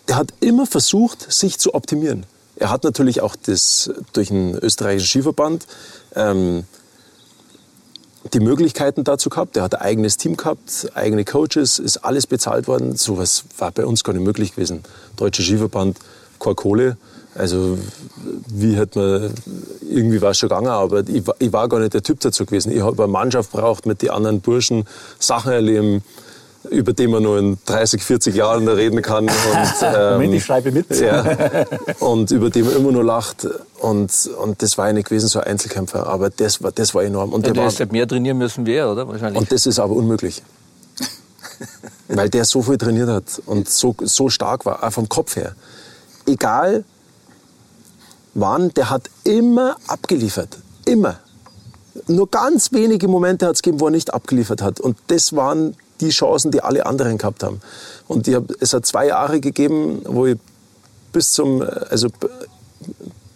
[0.08, 2.26] der hat immer versucht, sich zu optimieren.
[2.58, 5.66] Er hat natürlich auch das durch den österreichischen Skiverband
[6.16, 6.66] ähm,
[8.34, 9.56] die Möglichkeiten dazu gehabt.
[9.58, 12.96] Er hat ein eigenes Team gehabt, eigene Coaches, ist alles bezahlt worden.
[12.96, 14.84] Sowas war bei uns gar nicht möglich gewesen.
[15.16, 15.98] Deutscher Skiverband,
[16.40, 16.98] keine Kohle.
[17.38, 17.78] Also
[18.48, 19.34] wie hätte man,
[19.90, 22.46] irgendwie war es schon gegangen, aber ich, war- ich war gar nicht der Typ dazu
[22.46, 22.72] gewesen.
[22.72, 24.86] Ich habe eine Mannschaft braucht mit den anderen Burschen
[25.20, 26.02] Sachen erleben,
[26.72, 29.26] über die man nur in 30, 40 Jahren reden kann.
[29.30, 29.34] Und,
[29.84, 30.90] ähm, Moment, ich schreibe mit.
[31.00, 31.24] ja,
[32.00, 33.48] und über die man immer nur lacht.
[33.90, 36.08] Und, und das war ja nicht gewesen, so ein Einzelkämpfer.
[36.08, 37.34] Aber das war, das war enorm.
[37.34, 39.08] Und Ja, der der war, ist halt mehr trainieren müssen wie er, oder?
[39.08, 39.40] Wahrscheinlich.
[39.40, 40.42] und das ist aber unmöglich.
[42.08, 45.56] Weil der so viel trainiert hat und so, so stark war, auch vom Kopf her.
[46.26, 46.84] Egal
[48.34, 50.58] wann, der hat immer abgeliefert.
[50.86, 51.20] Immer.
[52.08, 54.80] Nur ganz wenige Momente hat es gegeben, wo er nicht abgeliefert hat.
[54.80, 57.62] Und das waren die Chancen, die alle anderen gehabt haben.
[58.08, 60.38] Und hab, es hat zwei Jahre gegeben, wo ich
[61.14, 62.28] bis zum, also b-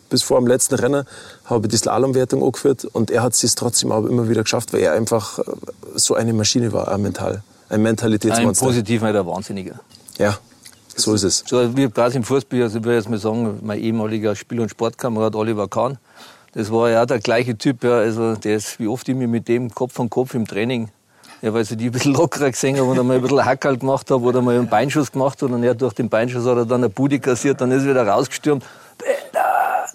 [0.10, 1.06] bis vor dem letzten Rennen
[1.46, 4.82] habe ich die Slalomwertung angeführt und er hat es trotzdem aber immer wieder geschafft, weil
[4.82, 5.44] er einfach äh,
[5.96, 7.44] so eine Maschine war, auch mental.
[7.70, 8.66] Ein Ein Mentalitätsmonster.
[8.66, 9.80] positiv nicht ein Wahnsinniger.
[10.18, 10.38] Ja,
[10.96, 11.44] so ist es.
[11.48, 14.70] So wie quasi im Fußball, also ich will jetzt mal sagen, mein ehemaliger Spiel- und
[14.70, 15.98] Sportkamerad Oliver Kahn,
[16.54, 19.48] das war ja der gleiche Typ, ja, also der ist, wie oft ich mich mit
[19.48, 20.90] dem Kopf an Kopf im Training,
[21.44, 24.10] ja, weil ich die ein bisschen lockerer gesehen habe und einmal ein bisschen Hackerl gemacht
[24.10, 26.82] habe oder mal einen Beinschuss gemacht hat und er durch den Beinschuss hat er dann
[26.82, 28.64] eine Bude kassiert, dann ist er wieder rausgestürmt.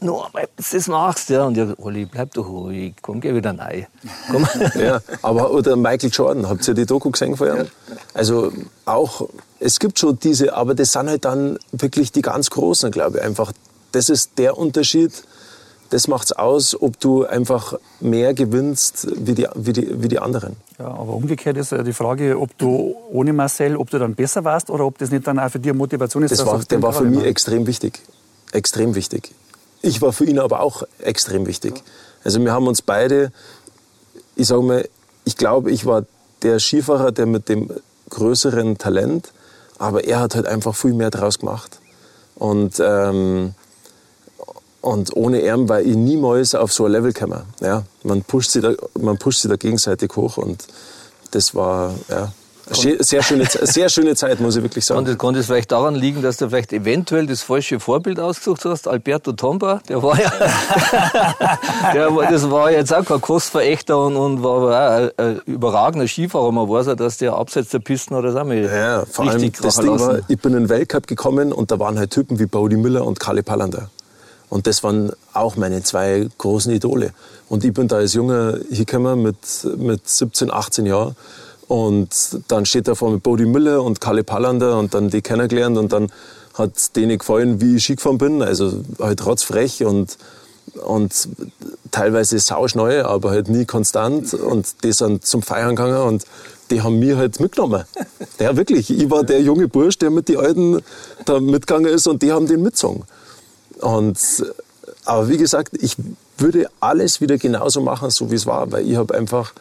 [0.00, 1.44] Einmal, bis du das machst, ja.
[1.44, 3.86] Und ich, Olli, bleib doch ruhig, komm, geh wieder rein.
[4.30, 4.46] Komm.
[4.74, 7.66] Ja, aber oder Michael Jordan, habt ihr die Doku gesehen von ihm?
[8.12, 8.52] Also
[8.84, 9.28] auch,
[9.60, 13.24] es gibt schon diese, aber das sind halt dann wirklich die ganz Großen, glaube ich.
[13.24, 13.52] Einfach,
[13.92, 15.12] das ist der Unterschied,
[15.90, 20.56] das macht's aus, ob du einfach mehr gewinnst wie die, wie die, wie die anderen.
[20.78, 24.44] Ja, aber umgekehrt ist ja die Frage, ob du ohne Marcel, ob du dann besser
[24.44, 26.32] warst oder ob das nicht dann auch für dich eine Motivation ist.
[26.32, 28.00] Das dass war, der war für mich extrem wichtig.
[28.52, 29.32] Extrem wichtig.
[29.84, 31.82] Ich war für ihn aber auch extrem wichtig.
[32.24, 33.32] Also wir haben uns beide,
[34.34, 34.88] ich sage mal,
[35.26, 36.04] ich glaube, ich war
[36.42, 37.70] der Skifahrer, der mit dem
[38.08, 39.30] größeren Talent,
[39.78, 41.80] aber er hat halt einfach viel mehr draus gemacht.
[42.34, 43.54] Und, ähm,
[44.80, 47.42] und ohne ihn war ich niemals auf so ein Level gekommen.
[47.60, 50.64] Ja, man, pusht sich da, da gegenseitig hoch und
[51.32, 52.32] das war, ja,
[52.70, 55.04] sehr schöne, sehr schöne Zeit, muss ich wirklich sagen.
[55.04, 58.88] Das, kann das vielleicht daran liegen, dass du vielleicht eventuell das falsche Vorbild ausgesucht hast?
[58.88, 60.30] Alberto Tomba, der war ja,
[61.94, 66.08] der war, das war jetzt auch kein Kostverächter und, und war aber auch ein, überragender
[66.08, 66.52] Skifahrer.
[66.52, 69.98] Man weiß ja, dass der abseits der Pisten oder so ja, vor allem das Ding
[69.98, 73.04] war, ich bin in den Weltcup gekommen und da waren halt Typen wie Bodie Müller
[73.04, 73.90] und Kalle Pallander.
[74.48, 77.12] Und das waren auch meine zwei großen Idole.
[77.48, 79.36] Und ich bin da als Junge hingekommen mit,
[79.76, 81.16] mit 17, 18 Jahren
[81.68, 82.10] und
[82.48, 85.92] dann steht da vor mir Bodie Müller und Kalle Pallander und dann die kennengelernt und
[85.92, 86.10] dann
[86.54, 88.42] hat denen gefallen, wie ich Ski gefahren bin.
[88.42, 90.16] Also halt rotzfrech und,
[90.84, 91.28] und
[91.90, 94.34] teilweise sauschneu, aber halt nie konstant.
[94.34, 96.24] Und die sind zum Feiern gegangen und
[96.70, 97.84] die haben mich halt mitgenommen.
[98.40, 98.90] Ja, wirklich.
[98.90, 100.82] Ich war der junge Bursch, der mit den Alten
[101.24, 103.04] da mitgegangen ist und die haben den mitgezogen.
[103.80, 104.18] Und,
[105.04, 105.96] aber wie gesagt, ich
[106.36, 109.52] würde alles wieder genauso machen, so wie es war, weil ich habe einfach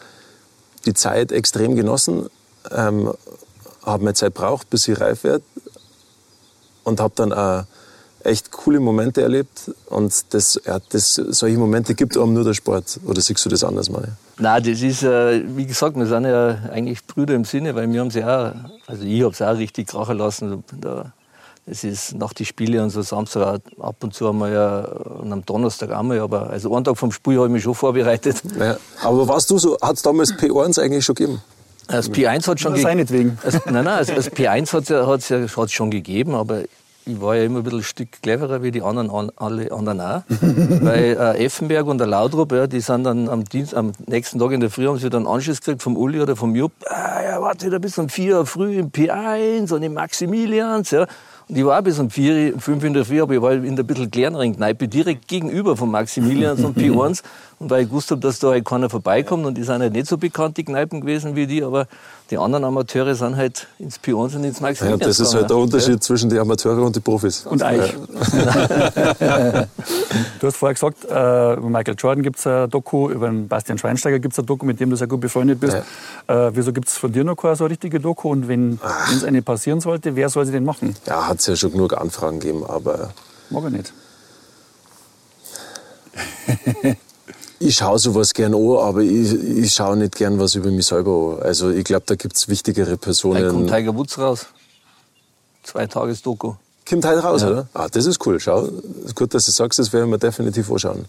[0.85, 2.29] die Zeit extrem genossen,
[2.71, 3.13] ähm,
[3.85, 5.43] habe meine Zeit braucht, bis ich reif werde
[6.83, 7.65] und habe dann auch
[8.23, 12.99] echt coole Momente erlebt und das, ja, das, solche Momente gibt einem nur der Sport.
[13.05, 14.17] Oder siehst du das anders, Mann?
[14.39, 17.99] Nein, das ist, äh, wie gesagt, wir sind ja eigentlich Brüder im Sinne, weil wir
[17.99, 18.53] haben sie auch,
[18.87, 20.63] also ich habe es auch richtig krachen lassen.
[20.79, 21.11] Da
[21.65, 25.45] es ist nach den Spielen und so Samstag ab und zu einmal ja, und am
[25.45, 28.41] Donnerstag einmal, aber also einen Tag vom Spiel habe ich mich schon vorbereitet.
[28.59, 31.41] Ja, aber warst du so, hat es damals P1 eigentlich schon gegeben?
[31.87, 33.37] Das P1 hat schon gegeben.
[33.65, 34.83] Nein, nein, das, das P1 hat
[35.19, 36.63] es ja, ja schon gegeben, aber
[37.05, 40.23] ich war ja immer ein bisschen ein Stück cleverer wie die anderen, alle anderen auch.
[40.29, 44.51] Weil äh, Effenberg und der Laudrup, ja, die sind dann am, Dienst, am nächsten Tag
[44.51, 46.71] in der Früh haben sie dann Anschluss gekriegt vom Uli oder vom Jupp.
[46.85, 50.91] Ah, ja, warte wieder bis um vier Uhr früh im P1 und im Maximilians.
[50.91, 51.07] Ja.
[51.47, 53.83] Und ich war bis um vier, fünf in der Früh, aber ich war in der
[53.83, 57.21] bisschen kleineren Kneipe, direkt gegenüber von Maximilians und P1.
[57.59, 60.07] Und weil ich gewusst habe, dass da halt keiner vorbeikommt und die sind halt nicht
[60.07, 61.87] so bekannt, die Kneipen gewesen wie die, aber
[62.33, 65.01] die anderen Amateure sind halt ins P1 und ins Maximilians.
[65.01, 65.99] Ja, das ist halt der Unterschied ja.
[65.99, 67.45] zwischen den Amateuren und den Profis.
[67.45, 67.93] Und euch.
[70.39, 73.77] du hast vorher gesagt, äh, über Michael Jordan gibt es ein Doku, über den Bastian
[73.77, 75.77] Schweinsteiger gibt es ein Doku, mit dem du sehr gut befreundet bist.
[76.27, 76.47] Ja.
[76.47, 78.31] Äh, wieso gibt es von dir noch keine so richtige Doku?
[78.31, 78.79] Und wenn
[79.15, 80.95] es eine passieren sollte, wer soll sie denn machen?
[81.05, 83.11] Ja, hat es ja schon genug Anfragen gegeben, aber...
[83.51, 83.93] Mag ich nicht.
[87.65, 91.37] Ich schaue sowas gern an, aber ich, ich schaue nicht gern was über mich selber
[91.37, 91.43] an.
[91.43, 93.41] Also ich glaube, da gibt es wichtigere Personen.
[93.41, 94.47] Da kommt Tiger Woods raus.
[95.63, 96.55] Zwei Tages Doku.
[96.87, 97.49] Kommt heute raus, ja.
[97.49, 97.67] oder?
[97.73, 98.37] Ah, das ist cool.
[98.41, 98.67] Schau,
[99.15, 101.05] gut, dass du sagst, das werden wir definitiv anschauen.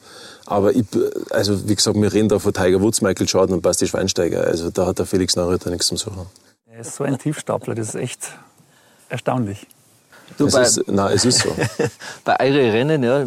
[0.46, 0.84] Aber ich,
[1.30, 4.44] also wie gesagt, wir reden da von Tiger Woods, Michael Jordan und Basti Schweinsteiger.
[4.44, 6.26] Also da hat der Felix Nachrichter nichts zu suchen.
[6.70, 8.20] Er ist so ein Tiefstapler, das ist echt
[9.08, 9.66] erstaunlich.
[10.36, 11.50] Du, es bei, ist, nein, es ist so.
[12.24, 13.26] bei euren Rennen ja, äh,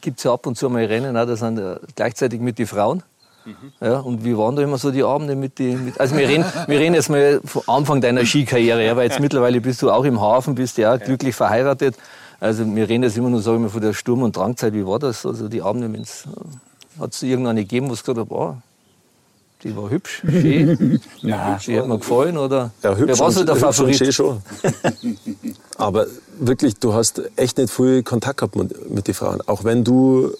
[0.00, 2.66] gibt es ja ab und zu mal Rennen, auch, da sind äh, gleichzeitig mit den
[2.66, 3.02] Frauen.
[3.44, 3.72] Mhm.
[3.80, 5.92] Ja, und wie waren da immer so die Abende mit den.
[5.98, 9.60] Also wir reden, wir reden jetzt mal vom Anfang deiner Skikarriere, ja, weil jetzt mittlerweile
[9.60, 11.96] bist du auch im Hafen, bist ja, glücklich verheiratet.
[12.38, 14.72] Also wir reden jetzt immer nur, sage ich mal, von der Sturm- und Drangzeit.
[14.72, 15.24] Wie war das?
[15.24, 16.04] Also die Abende, äh,
[17.00, 18.56] hat es irgendeine gegeben, wo es gesagt hat, oh,
[19.62, 21.00] die war hübsch, schön.
[21.20, 22.70] ja, die hat mir gefallen, oder?
[22.82, 24.00] Ja, hübsch, Wer war so der Favorit?
[24.00, 24.42] Und schon.
[25.76, 26.06] Aber
[26.38, 29.40] wirklich, du hast echt nicht viel Kontakt gehabt mit, mit den Frauen.
[29.46, 30.32] Auch wenn du,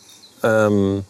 [0.43, 1.05] ähm,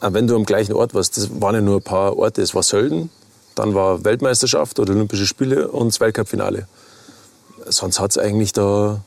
[0.00, 2.40] wenn du am gleichen Ort warst, das waren ja nur ein paar Orte.
[2.40, 3.10] Es war Sölden,
[3.54, 6.66] dann war Weltmeisterschaft oder Olympische Spiele und das Weltcup-Finale.
[7.66, 9.02] Sonst hat es eigentlich da,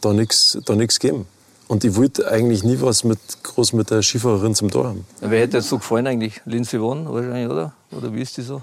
[0.00, 1.26] da nichts da gegeben.
[1.68, 5.04] Und ich wollte eigentlich nie was mit, groß mit der Skifahrerin zum Tor haben.
[5.20, 6.40] Wer hätte jetzt so gefallen eigentlich?
[6.44, 7.72] Lindsay Vonn wahrscheinlich, oder?
[7.90, 8.62] Oder wie ist die so?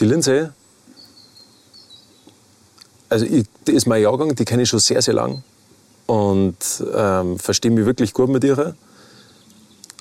[0.00, 0.48] Die Lindsay?
[3.10, 5.42] Also ich, die ist mein Jahrgang, die kenne ich schon sehr, sehr lang.
[6.06, 6.56] Und
[6.94, 8.74] ähm, verstehe mich wirklich gut mit ihr.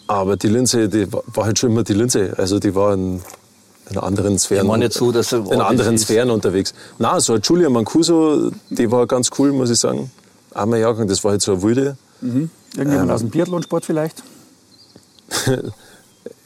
[0.07, 2.31] Aber die Lindsay, die war halt schon immer die Lindsay.
[2.38, 3.21] Also die war in,
[3.89, 4.65] in anderen Sphären.
[4.65, 6.73] Ich meine nicht so, dass er in anderen Sphären unterwegs.
[6.99, 10.09] Na, so Julia Mancuso, die war ganz cool, muss ich sagen.
[10.53, 11.97] Auch mein Jahrgang, das war halt so eine wilde.
[12.23, 12.49] Mhm.
[12.75, 14.23] Irgendjemand ähm, aus dem Biathlonsport vielleicht?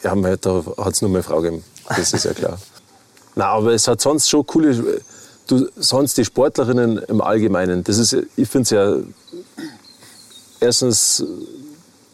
[0.03, 1.63] ja, da hat es nur meine Frau gegeben.
[1.87, 2.57] Das ist ja klar.
[3.35, 5.01] Na, aber es hat sonst schon coole.
[5.47, 7.83] Du, sonst die Sportlerinnen im Allgemeinen.
[7.83, 8.97] Das ist, ich finde es ja
[10.59, 11.23] erstens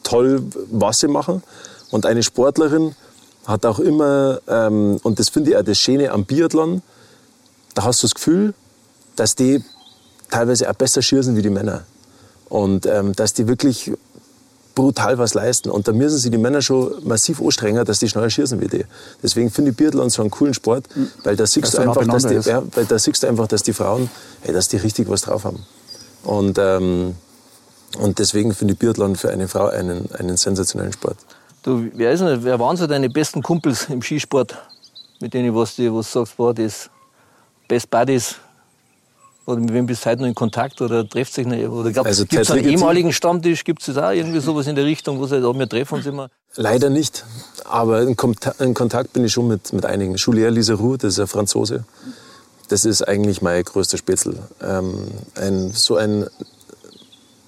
[0.04, 1.41] toll, was sie machen.
[1.89, 2.95] Und eine Sportlerin
[3.45, 6.82] hat auch immer, ähm, und das finde ich auch das Schöne am Biathlon,
[7.73, 8.54] da hast du das Gefühl,
[9.15, 9.63] dass die
[10.30, 11.86] teilweise auch besser schießen wie die Männer.
[12.54, 13.92] Und ähm, dass die wirklich
[14.76, 15.72] brutal was leisten.
[15.72, 18.86] Und da müssen sich die Männer schon massiv anstrengen, dass die schneller schießen wie die.
[19.24, 20.86] Deswegen finde ich Biathlon so einen coolen Sport,
[21.24, 23.74] weil da siehst, du einfach, dass die, ja, weil da siehst du einfach, dass die
[23.74, 24.08] Frauen,
[24.44, 25.66] ey, dass die richtig was drauf haben.
[26.24, 27.16] Und, ähm,
[27.98, 31.18] und deswegen finde ich Biathlon für eine Frau einen, einen sensationellen Sport.
[31.63, 34.56] Du, wer, ist denn, wer waren so deine besten Kumpels im Skisport,
[35.20, 36.88] mit denen was du was sagst, boah, das
[37.68, 38.36] Best Buddies?
[39.45, 41.58] Oder mit wem bist du heute noch in Kontakt oder trefft sich noch?
[41.58, 43.63] Oder gibt Also es einen ehemaligen Stammtisch?
[43.65, 46.29] Gibt es auch irgendwie sowas in der Richtung, wo sie sagen, wir treffen uns immer?
[46.56, 47.25] Leider nicht,
[47.65, 50.15] aber in, Konta- in Kontakt bin ich schon mit, mit einigen.
[50.15, 51.84] Julier Liseroux, das ist ein Franzose.
[52.69, 54.38] Das ist eigentlich mein größter Spätzl.
[54.62, 56.27] Ähm, ein, so ein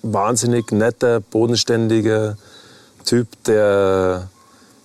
[0.01, 2.37] wahnsinnig netter, bodenständiger
[3.05, 4.27] Typ, der,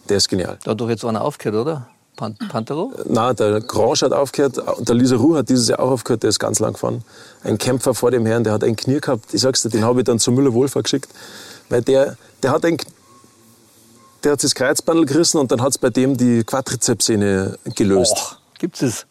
[0.09, 0.59] der ist genial.
[0.65, 1.89] Da hat doch jetzt einer aufgehört, oder?
[2.21, 2.93] Pan Pantero?
[3.09, 6.39] Na, der Grange hat aufgehört, und der Liseroux hat dieses Jahr auch aufgehört, der ist
[6.39, 7.03] ganz lang gefahren.
[7.45, 9.33] Ein Kämpfer vor dem Herrn, der hat ein Knie gehabt.
[9.33, 11.09] Ich sag's dir, den habe ich dann zu Müller-Wohlfahrt geschickt,
[11.71, 12.77] weil der, der hat ein
[14.23, 18.13] der hat das Kreuzbandel gerissen und dann hat's bei dem die Quadrizepssehne gelöst.
[18.13, 19.07] Och, gibt's es?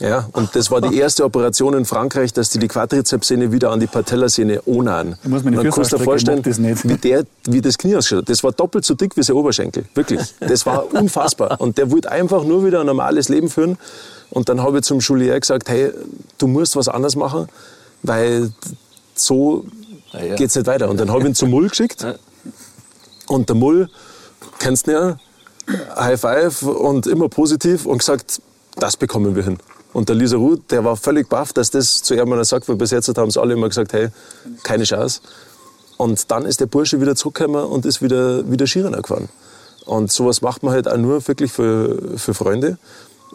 [0.00, 3.80] Ja, und das war die erste Operation in Frankreich, dass die die Quadrizepssehne wieder an
[3.80, 5.16] die Patellasehne anhaben.
[5.22, 8.22] Ich muss Und dann kannst du dir vorstellen, das wie, der, wie das Knie ausgeschaut
[8.22, 8.28] hat.
[8.30, 9.84] Das war doppelt so dick wie sein Oberschenkel.
[9.94, 10.34] Wirklich.
[10.40, 11.60] Das war unfassbar.
[11.60, 13.78] Und der wollte einfach nur wieder ein normales Leben führen.
[14.30, 15.92] Und dann habe ich zum Julier gesagt, hey,
[16.38, 17.48] du musst was anderes machen,
[18.02, 18.52] weil
[19.14, 19.66] so
[20.12, 20.34] Ja, ja.
[20.36, 20.88] geht's nicht weiter.
[20.88, 22.06] Und dann habe ich ihn zum Mull geschickt.
[23.26, 23.90] Und der Mull,
[24.58, 25.18] kennst du ja,
[25.96, 28.40] High Five und immer positiv und gesagt,
[28.76, 29.58] das bekommen wir hin.
[29.92, 32.76] Und der Lisa Ruth, der war völlig baff, dass das zu ihm einer sagt, weil
[32.76, 34.08] bis jetzt haben sie alle immer gesagt, hey,
[34.62, 35.20] keine Chance.
[35.96, 39.28] Und dann ist der Bursche wieder zurückgekommen und ist wieder, wieder Skirenner gefahren.
[39.84, 42.78] Und sowas macht man halt auch nur wirklich für, für Freunde.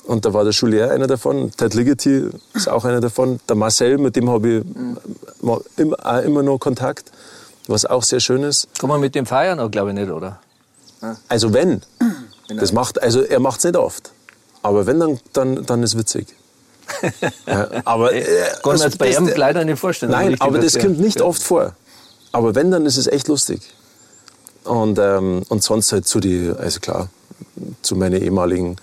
[0.06, 3.98] Und da war der Julier einer davon, Ted Ligety ist auch einer davon, der Marcel,
[3.98, 4.64] mit dem habe ich
[5.78, 7.12] immer, auch immer noch Kontakt,
[7.68, 8.68] was auch sehr schön ist.
[8.80, 10.40] Kann man mit dem feiern auch, glaube ich nicht, oder?
[11.28, 11.82] Also wenn,
[12.48, 14.12] das macht, also er macht es nicht oft.
[14.62, 16.28] Aber wenn, dann, dann, dann ist witzig.
[17.48, 18.24] Ja, aber äh,
[18.64, 20.12] Kann jetzt bei das- ihm leider nicht vorstellen.
[20.12, 21.74] Nein, Richtig, aber das der- kommt nicht oft vor.
[22.32, 23.62] Aber wenn, dann ist es echt lustig.
[24.64, 27.10] Und, ähm, und sonst halt zu die, also klar,
[27.82, 28.78] zu meinen ehemaligen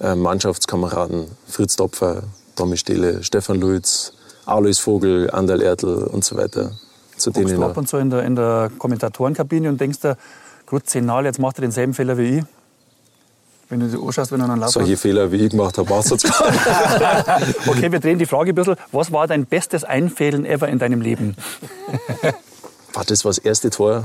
[0.00, 2.22] äh, Mannschaftskameraden, Fritz Topfer,
[2.56, 4.12] Tommy Stehle, Stefan Luiz,
[4.46, 6.72] Alois Vogel, Anderl Ertl und so weiter.
[7.16, 10.16] Zu Guckst denen du ab und zu in der, in der Kommentatorenkabine und denkst dir,
[10.66, 12.44] gut, zehnmal, jetzt macht er denselben Fehler wie ich.
[13.68, 16.10] Wenn du dir anschaust, wenn er einen Lauf Solche Fehler, wie ich gemacht habe, machst
[16.10, 16.50] du jetzt gar
[17.40, 17.68] nicht.
[17.68, 18.76] Okay, wir drehen die Frage ein bisschen.
[18.92, 21.36] Was war dein bestes Einfällen ever in deinem Leben?
[22.92, 24.04] War das war das erste Tor?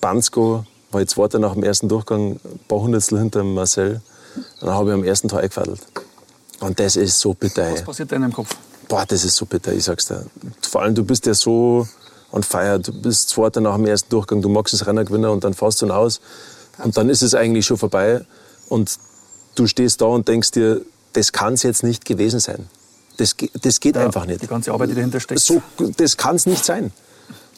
[0.00, 4.00] Bansko war jetzt Zweiter nach dem ersten Durchgang, ein paar Hundertstel hinter Marcel.
[4.60, 5.80] Und dann habe ich am ersten Tor eingefädelt.
[6.60, 7.72] Und das ist so bitter.
[7.72, 8.54] Was passiert da in deinem Kopf?
[8.88, 10.24] Boah, das ist so bitter, ich sag's dir.
[10.70, 11.88] Vor allem, du bist ja so
[12.32, 12.78] on fire.
[12.78, 15.82] Du bist Zweiter nach dem ersten Durchgang, du magst das Rennen gewinnen und dann fährst
[15.82, 16.20] du ihn aus.
[16.78, 18.24] Und dann ist es eigentlich schon vorbei.
[18.68, 18.98] Und
[19.54, 20.80] du stehst da und denkst dir,
[21.12, 22.66] das kann's jetzt nicht gewesen sein.
[23.16, 24.42] Das, das geht einfach nicht.
[24.42, 25.40] Die ganze Arbeit, die dahinter steckt.
[25.40, 25.62] So,
[25.96, 26.90] das kann es nicht sein.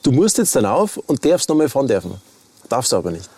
[0.03, 2.15] Du musst jetzt dann auf und darfst noch mal fahren dürfen.
[2.69, 3.29] Darfst du aber nicht.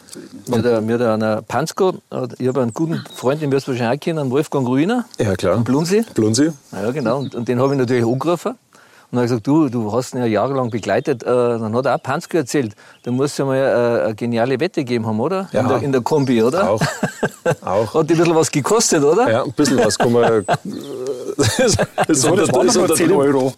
[0.48, 1.98] Mir der- mir hat einer Pansko,
[2.38, 5.54] ich habe einen guten Freund, den wirst du wahrscheinlich auch kennen, Wolfgang Ruiner, Ja, klar.
[5.54, 6.04] am Blunsee.
[6.14, 6.50] Blunsi?
[6.72, 7.18] Ja, genau.
[7.18, 8.54] Und, und den habe ich natürlich angerufen.
[9.10, 11.22] Und dann habe ich gesagt, du, du hast ihn ja jahrelang begleitet.
[11.22, 14.60] Äh, dann hat er auch Pansko erzählt, da musst du ja mal äh, eine geniale
[14.60, 15.48] Wette gegeben haben, oder?
[15.52, 15.60] Ja.
[15.62, 16.68] In, der, in der Kombi, oder?
[16.70, 16.82] Auch.
[17.62, 17.94] Auch.
[17.94, 19.30] Hat die ein bisschen was gekostet, oder?
[19.30, 20.44] Ja, ein bisschen was kann man.
[21.36, 23.54] das, das, So, das waren doch nur 10 Euro.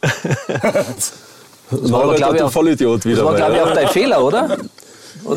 [1.71, 3.17] aber, glaub ich, der auch- Vollidiot wieder.
[3.17, 4.57] Das war, glaube ich, auch dein Fehler, oder?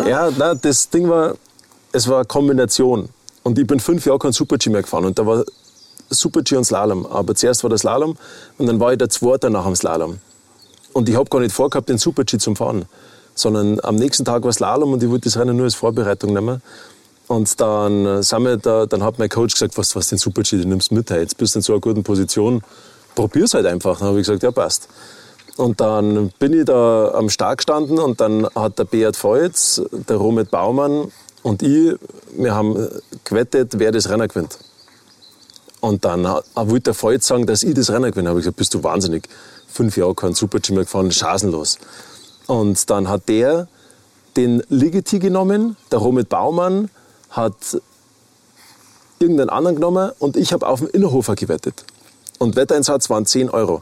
[0.08, 1.34] Ja, nein, das Ding war,
[1.92, 3.10] es war eine Kombination.
[3.44, 5.06] Und ich bin fünf Jahre kein Super-G mehr gefahren.
[5.06, 5.44] Und da war
[6.14, 7.06] Super-G und Slalom.
[7.06, 8.18] Aber zuerst war der Slalom
[8.58, 10.20] und dann war ich der Zweite nach dem Slalom.
[10.94, 12.86] Und ich habe gar nicht vorgehabt, den Super-G zum Fahren.
[13.36, 16.62] Sondern am nächsten Tag war Slalom und ich wollte das Rennen nur als Vorbereitung nehmen.
[17.28, 20.58] Und dann, äh, sind wir da, dann hat mein Coach gesagt, was, was den Super-G,
[20.58, 22.62] den nimmst du mit, hey, jetzt bist du in so einer guten Position,
[23.16, 24.00] probier's halt einfach.
[24.00, 24.88] Dann habe ich gesagt, ja passt.
[25.56, 30.18] Und dann bin ich da am Start gestanden und dann hat der Beat Feutz, der
[30.18, 31.12] Romet Baumann
[31.44, 31.96] und ich,
[32.36, 32.88] wir haben
[33.24, 34.58] gewettet, wer das Rennen gewinnt.
[35.84, 38.30] Und dann hat- wollte der Feutz sagen, dass ich das Rennen gewinne.
[38.30, 39.28] habe ich gesagt, bist du wahnsinnig.
[39.68, 41.78] Fünf Jahre kein Super-G mehr gefahren, chancenlos.
[42.48, 43.68] Und dann hat der
[44.38, 46.90] den Ligeti genommen, der Romet Baumann
[47.32, 47.56] hat
[49.20, 51.84] irgendeinen anderen genommen und ich habe auf den Innerhofer gewettet.
[52.40, 53.82] Und Wetteinsatz waren 10 Euro.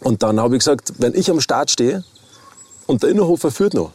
[0.00, 2.02] Und dann habe ich gesagt, wenn ich am Start stehe
[2.86, 3.92] und der Innerhofer führt noch,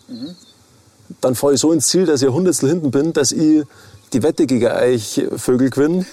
[1.20, 3.64] dann fahre ich so ins Ziel, dass ich ein Hundertstel hinten bin, dass ich
[4.14, 6.06] die Wette gegen euch Vögel gewinne.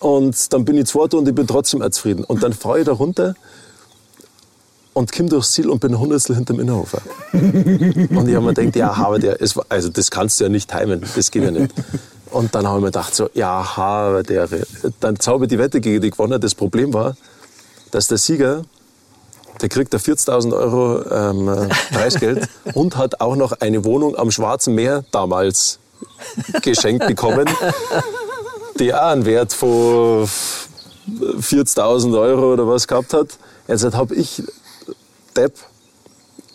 [0.00, 2.24] Und dann bin ich Zweiter und ich bin trotzdem zufrieden.
[2.24, 3.34] Und dann fahre ich da runter
[4.98, 7.00] und komme durchs Ziel und bin ein Hundertstel hinterm Innerhofer.
[7.32, 10.70] und ich habe mir gedacht, ja, aber der, ist, also das kannst du ja nicht
[10.70, 11.72] timen, das geht ja nicht.
[12.30, 14.48] Und dann habe ich mir gedacht, so, ja, aber der,
[15.00, 16.40] dann habe ich die Wette gegen die gewonnen.
[16.40, 17.16] Das Problem war,
[17.90, 18.64] dass der Sieger,
[19.60, 24.74] der kriegt da 40.000 Euro ähm, Preisgeld und hat auch noch eine Wohnung am Schwarzen
[24.74, 25.78] Meer damals
[26.62, 27.48] geschenkt bekommen,
[28.80, 33.28] die auch einen Wert von 40.000 Euro oder was gehabt hat.
[33.66, 34.42] Jetzt habe ich
[35.36, 35.54] Depp.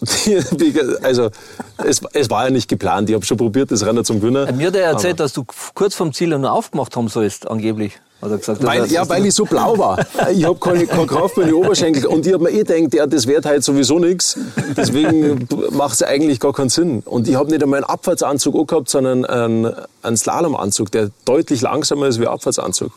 [1.04, 1.30] also,
[1.78, 3.10] es, es, war ja nicht geplant.
[3.10, 4.58] Ich habe schon probiert, das Rennen zum Gewinnen.
[4.58, 8.00] Mir hat er erzählt, dass du kurz vom Ziel nur aufgemacht haben sollst, angeblich.
[8.30, 10.06] Gesagt, weil, ja, weil ich so blau war.
[10.32, 12.06] Ich habe keine, keine Kraft mehr in den Oberschenkel.
[12.08, 14.38] Und ich habe mir eh gedacht, ja, das wird halt sowieso nichts.
[14.76, 17.02] Deswegen macht es eigentlich gar keinen Sinn.
[17.06, 22.08] Und ich habe nicht einmal einen Abfahrtsanzug gehabt, sondern einen, einen Slalomanzug, der deutlich langsamer
[22.08, 22.92] ist wie ein Abfahrtsanzug.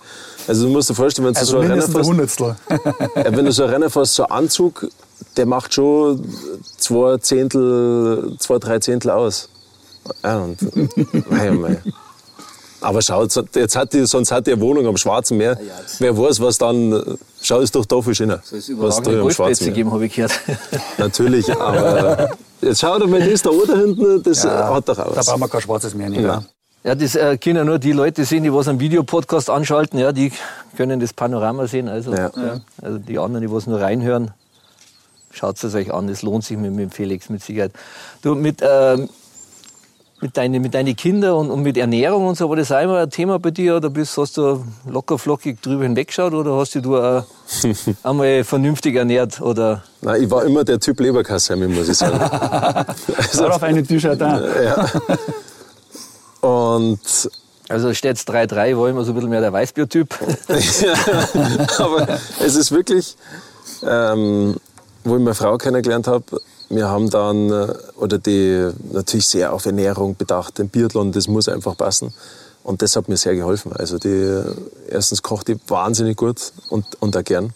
[0.48, 2.08] Also du musst dir vorstellen, wenn du also so ein Rennen fährst,
[3.14, 4.88] wenn du so ein Rennen fährst, so ein Anzug,
[5.36, 6.24] der macht schon
[6.78, 9.48] zwei Zehntel, zwei, drei Zehntel aus.
[10.22, 11.82] Ja, und, mei, mei.
[12.86, 15.58] Aber schau, jetzt hat die, sonst hat die eine Wohnung am Schwarzen Meer.
[15.60, 17.18] Ja, Wer weiß, was dann.
[17.42, 18.40] Schau, ist doch da viel schöner.
[18.44, 20.38] Soll es überragende Golfplätze geben, habe ich gehört.
[20.98, 22.30] Natürlich, aber
[22.60, 25.26] jetzt schau dir mal das da oben hinten, das ja, hat doch auch was.
[25.26, 26.20] Da brauchen wir kein schwarzes Meer nicht.
[26.20, 26.44] Ja.
[26.84, 30.30] Ja, das äh, können nur die Leute sehen, die was einen Videopodcast anschalten, ja, die
[30.76, 31.88] können das Panorama sehen.
[31.88, 32.30] Also, ja.
[32.36, 34.30] Ja, also die anderen, die was nur reinhören,
[35.32, 36.06] schaut es euch an.
[36.06, 37.72] Das lohnt sich mit, mit Felix mit Sicherheit.
[38.22, 39.08] Du, mit, äh,
[40.20, 42.98] mit deinen mit deine Kindern und, und, mit Ernährung und so, war das auch immer
[43.00, 43.76] ein Thema bei dir?
[43.76, 47.22] Oder bist, hast du locker flockig drüber hinweggeschaut oder hast du äh,
[48.02, 49.40] einmal vernünftig ernährt?
[49.40, 49.82] Oder?
[50.00, 52.18] Nein, ich war immer der Typ Leberkasse, muss ich sagen.
[53.16, 54.40] also, auf eine T-Shirt da.
[54.62, 54.90] Ja.
[56.40, 57.00] Und
[57.68, 60.14] also steht es 3-3, war immer so ein bisschen mehr der Weißbier-Typ.
[60.48, 62.06] ja, aber
[62.40, 63.16] es ist wirklich,
[63.82, 64.56] ähm,
[65.06, 66.24] wo ich meine Frau kennengelernt habe,
[66.68, 71.48] wir haben dann, äh, oder die natürlich sehr auf Ernährung bedacht, den Biathlon, das muss
[71.48, 72.12] einfach passen.
[72.64, 73.72] Und das hat mir sehr geholfen.
[73.72, 74.42] Also die,
[74.88, 77.52] erstens kocht die wahnsinnig gut und, und auch gern.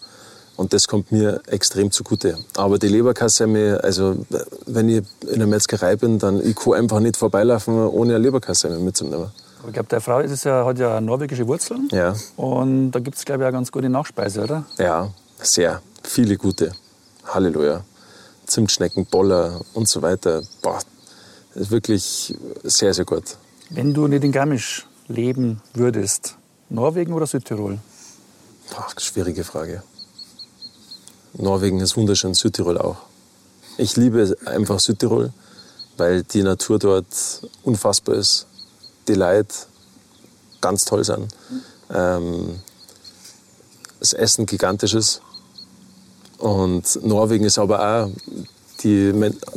[0.56, 2.38] Und das kommt mir extrem zugute.
[2.56, 4.24] Aber die Leberkassemme, also
[4.66, 8.78] wenn ich in der Metzgerei bin, dann ich kann einfach nicht vorbeilaufen, ohne eine Leberkassemme
[8.78, 9.30] mitzunehmen.
[9.66, 11.88] Ich glaube, der Frau ist ja, hat ja norwegische Wurzeln.
[11.90, 12.14] Ja.
[12.36, 14.64] Und da gibt es, glaube ich, auch ganz gute Nachspeise, oder?
[14.78, 15.10] Ja,
[15.42, 15.82] sehr.
[16.04, 16.72] Viele gute.
[17.24, 17.84] Halleluja.
[18.46, 20.42] Zimtschnecken, Boller und so weiter.
[20.62, 20.80] Boah,
[21.54, 23.36] ist wirklich sehr, sehr gut.
[23.70, 26.36] Wenn du nicht in Garmisch leben würdest,
[26.68, 27.78] Norwegen oder Südtirol?
[28.70, 29.82] Boah, schwierige Frage.
[31.34, 32.96] Norwegen ist wunderschön, Südtirol auch.
[33.78, 35.32] Ich liebe einfach Südtirol,
[35.96, 37.06] weil die Natur dort
[37.62, 38.46] unfassbar ist,
[39.06, 39.54] die Leute
[40.60, 41.28] ganz toll sind,
[41.92, 42.60] ähm,
[44.00, 45.22] das Essen gigantisch ist.
[46.40, 48.10] Und Norwegen ist aber auch
[48.82, 49.12] die,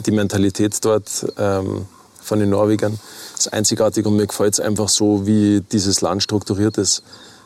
[0.06, 1.86] die Mentalität dort ähm,
[2.22, 3.00] von den Norwegern
[3.38, 7.04] ist einzigartig und mir gefällt es einfach so, wie dieses Land strukturiert ist.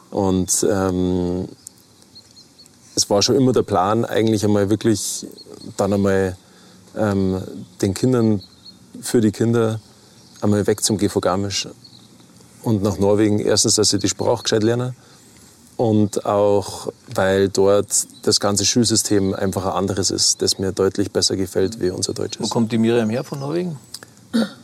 [0.09, 1.47] Und ähm,
[2.95, 5.27] es war schon immer der Plan, eigentlich einmal wirklich
[5.77, 6.35] dann einmal
[6.97, 7.41] ähm,
[7.81, 8.41] den Kindern,
[9.01, 9.79] für die Kinder,
[10.41, 11.67] einmal weg zum GV Garmisch
[12.63, 13.37] und nach Norwegen.
[13.37, 14.95] Erstens, dass sie die Sprache gescheit lernen
[15.77, 21.35] und auch, weil dort das ganze Schulsystem einfach ein anderes ist, das mir deutlich besser
[21.35, 22.43] gefällt wie unser deutsches.
[22.43, 23.77] Wo kommt die Miriam her von Norwegen?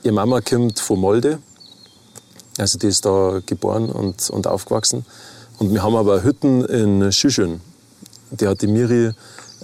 [0.02, 1.40] Ihre Mama kommt von Molde.
[2.58, 5.06] Also die ist da geboren und, und aufgewachsen.
[5.60, 7.62] Und wir haben aber Hütten in Schüschön.
[8.32, 9.12] Die hat die Miri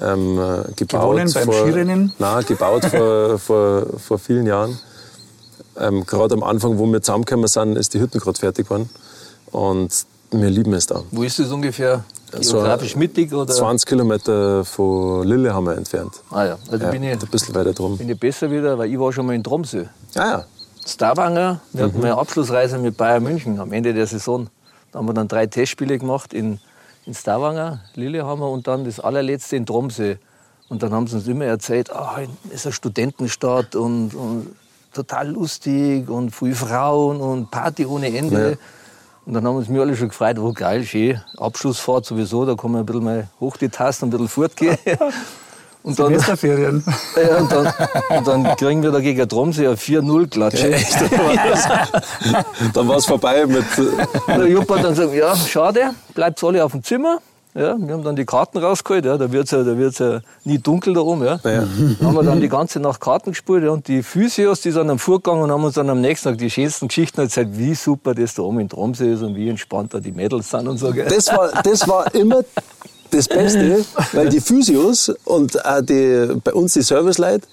[0.02, 0.36] ähm,
[0.76, 1.02] gebaut.
[1.02, 2.14] Gewonnen beim vor, Skirennen?
[2.20, 4.78] Nein, gebaut vor, vor, vor vielen Jahren.
[5.78, 8.90] Ähm, gerade am Anfang, wo wir zusammengekommen sind, ist die Hütte gerade fertig geworden.
[9.52, 11.02] Und wir lieben es da.
[11.12, 12.04] Wo ist es ungefähr?
[12.32, 13.34] Geografisch so mittig?
[13.34, 13.52] Oder?
[13.54, 16.22] 20 Kilometer von Lillehammer entfernt.
[16.30, 17.98] Ah ja, also ja, bin ich, ein bisschen weiter drum.
[17.98, 19.86] Bin ich besser wieder, weil ich war schon mal in Tromsø.
[20.16, 20.46] Ah ja.
[20.86, 21.90] Stavanger, wir mhm.
[21.90, 24.48] hatten meine Abschlussreise mit Bayern München am Ende der Saison.
[24.92, 26.60] Da haben wir dann drei Testspiele gemacht in
[27.10, 30.16] in Stavanger, Lillehammer und dann das allerletzte in Tromsø.
[30.70, 32.20] Und dann haben sie uns immer erzählt, ah,
[32.50, 34.56] es ist eine Studentenstadt und, und,
[34.94, 38.52] total lustig und viele Frauen und Party ohne Ende.
[38.52, 38.58] Ja.
[39.30, 42.72] Und dann haben uns mir alle schon gefreut, oh geil, schön, Abschlussfahrt sowieso, da kann
[42.72, 44.76] man ein bisschen mal hoch die Tasten, ein bisschen fortgehen.
[45.84, 46.84] Und dann, Semesterferien.
[47.16, 47.74] Ja, und, dann,
[48.18, 50.72] und dann kriegen wir da gegen Tromsø eine 4-0-Klatsche.
[50.72, 53.64] Ja, dann war es vorbei mit...
[54.28, 57.20] Der Jupp hat dann gesagt, ja, schade, bleibt alle auf dem Zimmer.
[57.60, 60.22] Ja, wir haben dann die Karten rausgeholt, ja, da wird es ja, da wird's ja
[60.46, 61.26] nie dunkel da oben.
[61.26, 61.42] Ja.
[61.44, 61.68] ja.
[61.68, 64.90] Dann haben wir dann die ganze Nacht Karten gespielt ja, und die Physios, die sind
[64.90, 68.16] am Vorgang und haben uns dann am nächsten Tag die schönsten Geschichten erzählt, wie super
[68.16, 70.94] das da oben in Tromsø ist und wie entspannt da die Mädels sind und so.
[70.94, 71.08] Gell.
[71.10, 72.46] Das war, das war immer
[73.12, 73.84] das Beste,
[74.14, 77.46] weil die Physios und auch die, bei uns die Serviceleute,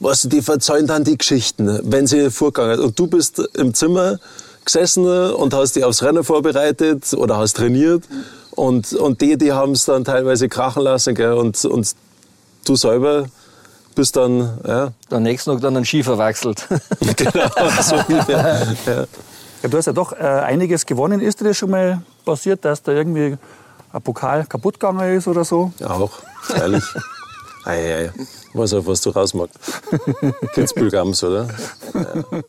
[0.00, 2.84] was, die verzeihen dann die Geschichten, wenn sie vorgegangen sind.
[2.84, 4.18] Und du bist im Zimmer
[4.64, 8.02] gesessen und hast dich aufs Rennen vorbereitet oder hast trainiert.
[8.52, 11.14] Und, und die, die haben es dann teilweise krachen lassen.
[11.14, 11.32] Gell?
[11.32, 11.94] Und, und
[12.64, 13.26] du selber
[13.94, 14.58] bist dann.
[14.66, 14.92] Ja.
[15.10, 16.66] Am nächsten Tag dann einen Ski verwechselt.
[17.16, 17.48] genau,
[17.80, 18.76] so ungefähr.
[18.86, 19.06] Ja.
[19.62, 19.68] ja.
[19.68, 21.20] du hast ja doch äh, einiges gewonnen.
[21.20, 23.36] Ist dir das schon mal passiert, dass da irgendwie
[23.92, 25.72] ein Pokal kaputt gegangen ist oder so?
[25.78, 26.12] Ja, auch,
[26.54, 26.84] ehrlich.
[27.64, 28.12] ei, ei.
[28.54, 29.54] Weiß auch, was du rausmachst.
[30.54, 31.48] Kitzbühel-Gams, oder?
[31.94, 32.42] Ja.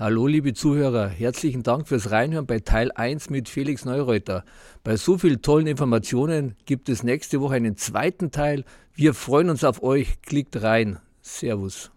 [0.00, 4.44] Hallo liebe Zuhörer, herzlichen Dank fürs Reinhören bei Teil 1 mit Felix Neureuter.
[4.84, 8.64] Bei so vielen tollen Informationen gibt es nächste Woche einen zweiten Teil.
[8.94, 10.22] Wir freuen uns auf euch.
[10.22, 11.00] Klickt rein.
[11.20, 11.90] Servus.